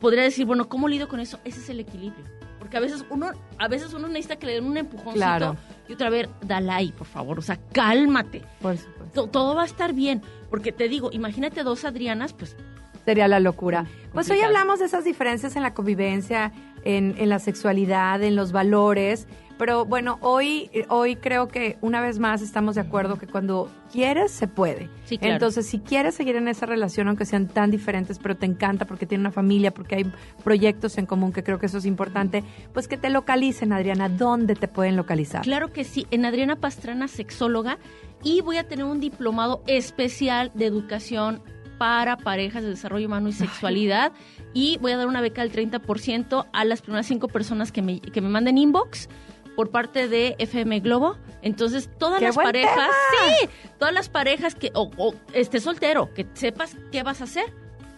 Podría 0.00 0.22
decir, 0.22 0.46
bueno, 0.46 0.68
¿cómo 0.68 0.88
lido 0.88 1.08
con 1.08 1.20
eso? 1.20 1.38
Ese 1.44 1.60
es 1.60 1.68
el 1.70 1.80
equilibrio. 1.80 2.24
Porque 2.58 2.76
a 2.76 2.80
veces 2.80 3.04
uno, 3.10 3.30
a 3.58 3.68
veces 3.68 3.92
uno 3.94 4.08
necesita 4.08 4.36
que 4.36 4.46
le 4.46 4.54
den 4.54 4.64
un 4.64 4.76
empujoncito 4.76 5.14
Claro. 5.14 5.56
y 5.88 5.92
otra 5.92 6.10
vez, 6.10 6.28
dale 6.42 6.70
ahí, 6.72 6.92
por 6.92 7.06
favor. 7.06 7.38
O 7.38 7.42
sea, 7.42 7.58
cálmate. 7.72 8.42
Por 8.60 8.76
supuesto. 8.76 9.22
To- 9.22 9.28
todo 9.28 9.54
va 9.54 9.62
a 9.62 9.66
estar 9.66 9.92
bien. 9.92 10.22
Porque 10.50 10.72
te 10.72 10.88
digo, 10.88 11.10
imagínate 11.12 11.62
dos 11.62 11.84
Adrianas, 11.84 12.32
pues 12.32 12.56
Sería 13.04 13.28
la 13.28 13.38
locura. 13.38 13.82
Pues 14.12 14.26
hoy 14.26 14.38
complicado. 14.38 14.46
hablamos 14.46 14.80
de 14.80 14.86
esas 14.86 15.04
diferencias 15.04 15.54
en 15.54 15.62
la 15.62 15.74
convivencia, 15.74 16.52
en, 16.86 17.14
en 17.18 17.28
la 17.28 17.38
sexualidad, 17.40 18.22
en 18.22 18.36
los 18.36 18.52
valores. 18.52 19.26
Pero 19.58 19.86
bueno, 19.86 20.18
hoy, 20.20 20.70
hoy 20.90 21.16
creo 21.16 21.48
que 21.48 21.78
una 21.80 22.02
vez 22.02 22.18
más 22.18 22.42
estamos 22.42 22.74
de 22.74 22.82
acuerdo 22.82 23.18
que 23.18 23.26
cuando 23.26 23.70
quieres, 23.90 24.30
se 24.30 24.48
puede. 24.48 24.90
Sí, 25.06 25.16
claro. 25.16 25.34
Entonces, 25.34 25.66
si 25.66 25.78
quieres 25.78 26.14
seguir 26.14 26.36
en 26.36 26.46
esa 26.46 26.66
relación, 26.66 27.08
aunque 27.08 27.24
sean 27.24 27.48
tan 27.48 27.70
diferentes, 27.70 28.18
pero 28.18 28.36
te 28.36 28.44
encanta 28.44 28.84
porque 28.84 29.06
tiene 29.06 29.22
una 29.22 29.32
familia, 29.32 29.72
porque 29.72 29.94
hay 29.94 30.12
proyectos 30.44 30.98
en 30.98 31.06
común, 31.06 31.32
que 31.32 31.42
creo 31.42 31.58
que 31.58 31.66
eso 31.66 31.78
es 31.78 31.86
importante, 31.86 32.44
pues 32.74 32.86
que 32.86 32.98
te 32.98 33.08
localicen, 33.08 33.72
Adriana. 33.72 34.10
¿Dónde 34.10 34.56
te 34.56 34.68
pueden 34.68 34.94
localizar? 34.94 35.40
Claro 35.40 35.72
que 35.72 35.84
sí, 35.84 36.06
en 36.10 36.26
Adriana 36.26 36.56
Pastrana, 36.56 37.08
sexóloga, 37.08 37.78
y 38.22 38.42
voy 38.42 38.58
a 38.58 38.68
tener 38.68 38.84
un 38.84 39.00
diplomado 39.00 39.62
especial 39.66 40.52
de 40.54 40.66
educación 40.66 41.40
para 41.78 42.16
parejas 42.16 42.62
de 42.62 42.70
desarrollo 42.70 43.06
humano 43.06 43.28
y 43.28 43.32
sexualidad, 43.32 44.12
y 44.56 44.78
voy 44.78 44.92
a 44.92 44.96
dar 44.96 45.06
una 45.06 45.20
beca 45.20 45.42
del 45.42 45.52
30% 45.52 46.46
a 46.50 46.64
las 46.64 46.80
primeras 46.80 47.04
cinco 47.04 47.28
personas 47.28 47.72
que 47.72 47.82
me, 47.82 48.00
que 48.00 48.22
me 48.22 48.30
manden 48.30 48.56
inbox 48.56 49.10
por 49.54 49.70
parte 49.70 50.08
de 50.08 50.34
FM 50.38 50.80
Globo. 50.80 51.18
Entonces, 51.42 51.90
todas 51.98 52.20
¡Qué 52.20 52.24
las 52.24 52.36
parejas, 52.36 52.74
tema! 52.74 53.36
sí, 53.38 53.48
todas 53.78 53.92
las 53.92 54.08
parejas 54.08 54.54
que, 54.54 54.70
o, 54.72 54.90
o 54.96 55.14
estés 55.34 55.62
soltero, 55.62 56.14
que 56.14 56.26
sepas 56.32 56.74
qué 56.90 57.02
vas 57.02 57.20
a 57.20 57.24
hacer, 57.24 57.44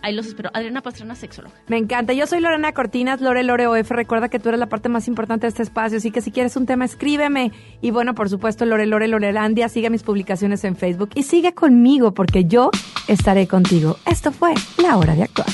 ahí 0.03 0.13
los 0.13 0.27
espero. 0.27 0.51
Adriana 0.53 0.83
Pastrana, 0.83 1.15
sexóloga. 1.15 1.55
Me 1.69 1.77
encanta. 1.77 2.13
Yo 2.13 2.27
soy 2.27 2.41
Lorena 2.41 2.73
Cortinas, 2.73 3.21
Lore 3.21 3.45
Lore 3.45 3.69
OF. 3.69 3.93
Recuerda 3.93 4.29
que 4.29 4.41
tú 4.41 4.49
eres 4.49 4.59
la 4.59 4.69
parte 4.69 4.89
más 4.89 5.07
importante 5.07 5.47
de 5.47 5.51
este 5.51 5.63
espacio, 5.63 5.99
así 5.99 6.11
que 6.11 6.23
si 6.23 6.33
quieres 6.33 6.57
un 6.57 6.67
tema, 6.67 6.85
escríbeme. 6.85 7.53
Y 7.81 7.93
bueno, 7.93 8.17
por 8.17 8.31
supuesto, 8.31 8.65
Lore 8.65 8.87
Lore 8.87 9.07
Lorelandia, 9.07 9.69
sigue 9.69 9.91
mis 9.91 10.03
publicaciones 10.03 10.65
en 10.65 10.75
Facebook 10.75 11.11
y 11.15 11.23
sigue 11.23 11.55
conmigo 11.55 12.15
porque 12.15 12.47
yo 12.47 12.73
estaré 13.07 13.47
contigo. 13.47 13.97
Esto 14.07 14.33
fue 14.33 14.55
La 14.83 14.97
Hora 14.97 15.15
de 15.15 15.23
Actuar. 15.23 15.47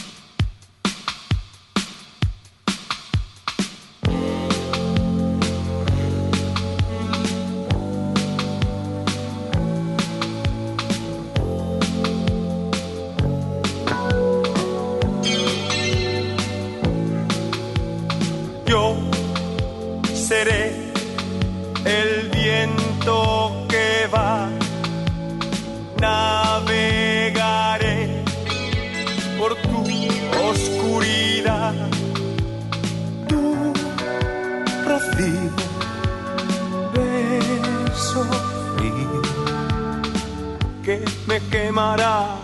Quemará. 41.74 42.36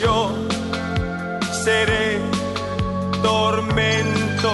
Yo 0.00 0.30
seré 1.64 2.18
tormento 3.22 4.50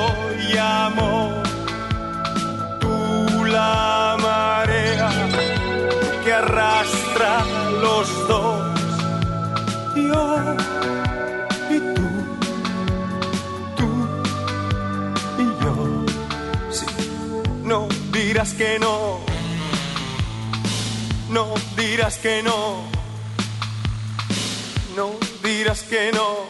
y 0.51 0.57
amor. 0.59 1.43
Tú 2.81 3.45
la 3.45 4.17
marea 4.21 5.11
que 6.25 6.33
arrastra 6.33 7.45
los 7.83 8.09
dos. 8.27 8.81
Yo 9.95 10.57
y 11.71 11.79
tú, 11.95 12.09
tú 13.77 13.89
y 15.39 15.47
yo. 15.63 15.75
Sí, 16.73 16.87
no 17.63 17.87
dirás 18.13 18.55
que 18.55 18.79
no. 18.81 19.29
No 21.31 21.55
dirás 21.77 22.17
que. 22.17 22.43
No 22.43 22.88
que 25.77 26.11
no. 26.13 26.47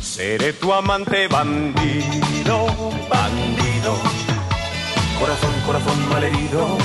Seré 0.00 0.54
tu 0.54 0.72
amante 0.72 1.28
bandido, 1.28 2.66
bandido. 3.10 3.94
Corazón, 5.18 5.50
corazón 5.66 6.08
malherido. 6.08 6.78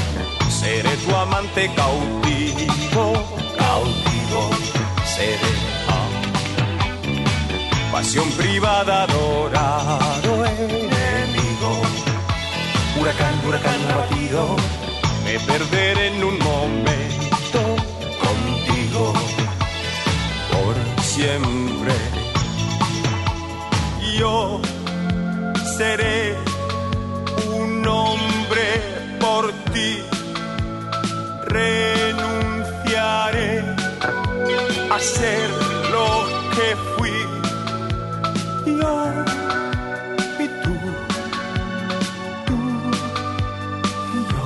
Seré 0.50 0.90
tu 0.98 1.16
amante 1.16 1.72
cautivo, 1.74 3.14
cautivo. 3.58 4.50
Seré 5.06 5.54
pasión 7.94 8.30
privada, 8.32 9.04
adorado 9.04 10.46
enemigo. 10.46 11.82
Huracán, 13.00 13.42
huracán 13.48 13.80
abatido. 13.90 14.58
Me 15.24 15.40
perderé 15.40 16.08
en 16.08 16.24
un 16.26 16.38
momento 16.40 17.62
contigo 18.20 19.14
siempre. 21.16 21.94
Yo 24.20 24.62
seré 25.78 26.36
un 27.54 27.88
hombre 27.88 28.68
por 29.20 29.44
ti, 29.74 29.92
renunciaré 31.48 32.44
a 34.92 35.00
ser 35.00 35.50
lo 35.96 36.10
que 36.56 36.68
fui. 36.94 37.18
Yo 38.66 38.94
y 40.44 40.46
tú, 40.64 40.74
tú 42.48 42.58
y 44.18 44.20
yo, 44.32 44.46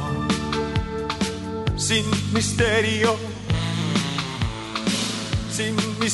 sin 1.77 2.05
misterio 2.33 3.28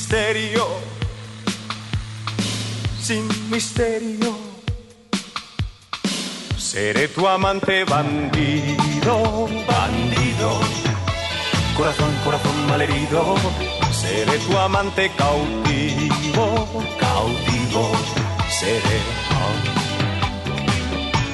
misterio, 0.06 0.68
sin 3.02 3.28
misterio. 3.50 4.38
Seré 6.56 7.08
tu 7.08 7.28
amante 7.28 7.84
bandido, 7.86 9.50
bandido. 9.68 10.60
Corazón, 11.76 12.14
corazón 12.24 12.68
malherido. 12.68 13.36
Seré 13.92 14.38
tu 14.46 14.56
amante 14.56 15.10
cautivo, 15.18 16.84
cautivo. 17.00 17.92
Seré. 18.48 19.00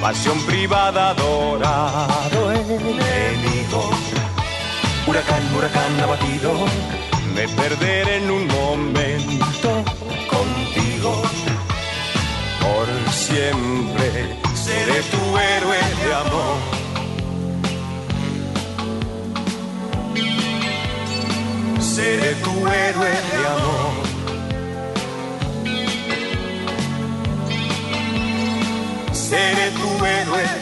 Pasión 0.00 0.38
privada, 0.46 1.10
adorado 1.10 2.52
enemigo. 2.52 3.90
Huracán, 5.06 5.42
huracán 5.54 6.00
abatido. 6.00 7.01
Me 7.34 7.48
perderé 7.48 8.16
en 8.18 8.30
un 8.30 8.46
momento 8.46 9.84
contigo. 10.28 11.22
Por 12.60 13.12
siempre 13.12 14.36
seré 14.54 15.00
tu 15.12 15.22
héroe 15.38 15.78
de 16.04 16.14
amor. 16.14 16.56
Seré 21.80 22.34
tu 22.44 22.50
héroe 22.66 23.12
de 23.32 23.46
amor. 23.56 23.92
Seré 29.12 29.70
tu 29.80 30.04
héroe 30.04 30.42
de 30.42 30.44
amor. 30.44 30.61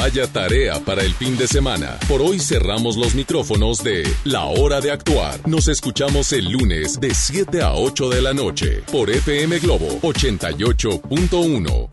Vaya 0.00 0.26
tarea 0.26 0.80
para 0.80 1.02
el 1.02 1.12
fin 1.12 1.36
de 1.36 1.46
semana. 1.46 1.98
Por 2.08 2.22
hoy 2.22 2.40
cerramos 2.40 2.96
los 2.96 3.14
micrófonos 3.14 3.84
de 3.84 4.10
La 4.24 4.44
Hora 4.44 4.80
de 4.80 4.90
Actuar. 4.90 5.46
Nos 5.46 5.68
escuchamos 5.68 6.32
el 6.32 6.50
lunes 6.50 6.98
de 6.98 7.14
7 7.14 7.60
a 7.60 7.74
8 7.74 8.08
de 8.08 8.22
la 8.22 8.32
noche 8.32 8.82
por 8.90 9.10
FM 9.10 9.58
Globo 9.58 10.00
88.1. 10.00 11.88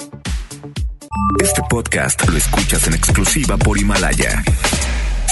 Este 1.43 1.61
podcast 1.69 2.25
lo 2.29 2.37
escuchas 2.37 2.87
en 2.87 2.93
exclusiva 2.93 3.57
por 3.57 3.77
Himalaya. 3.77 4.41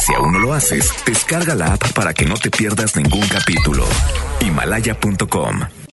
Si 0.05 0.13
aún 0.13 0.33
no 0.33 0.39
lo 0.39 0.53
haces, 0.53 0.91
descarga 1.05 1.55
la 1.55 1.75
app 1.75 1.93
para 1.93 2.13
que 2.13 2.25
no 2.25 2.35
te 2.35 2.51
pierdas 2.51 2.97
ningún 2.97 3.25
capítulo. 3.29 3.85
Himalaya.com 4.41 5.61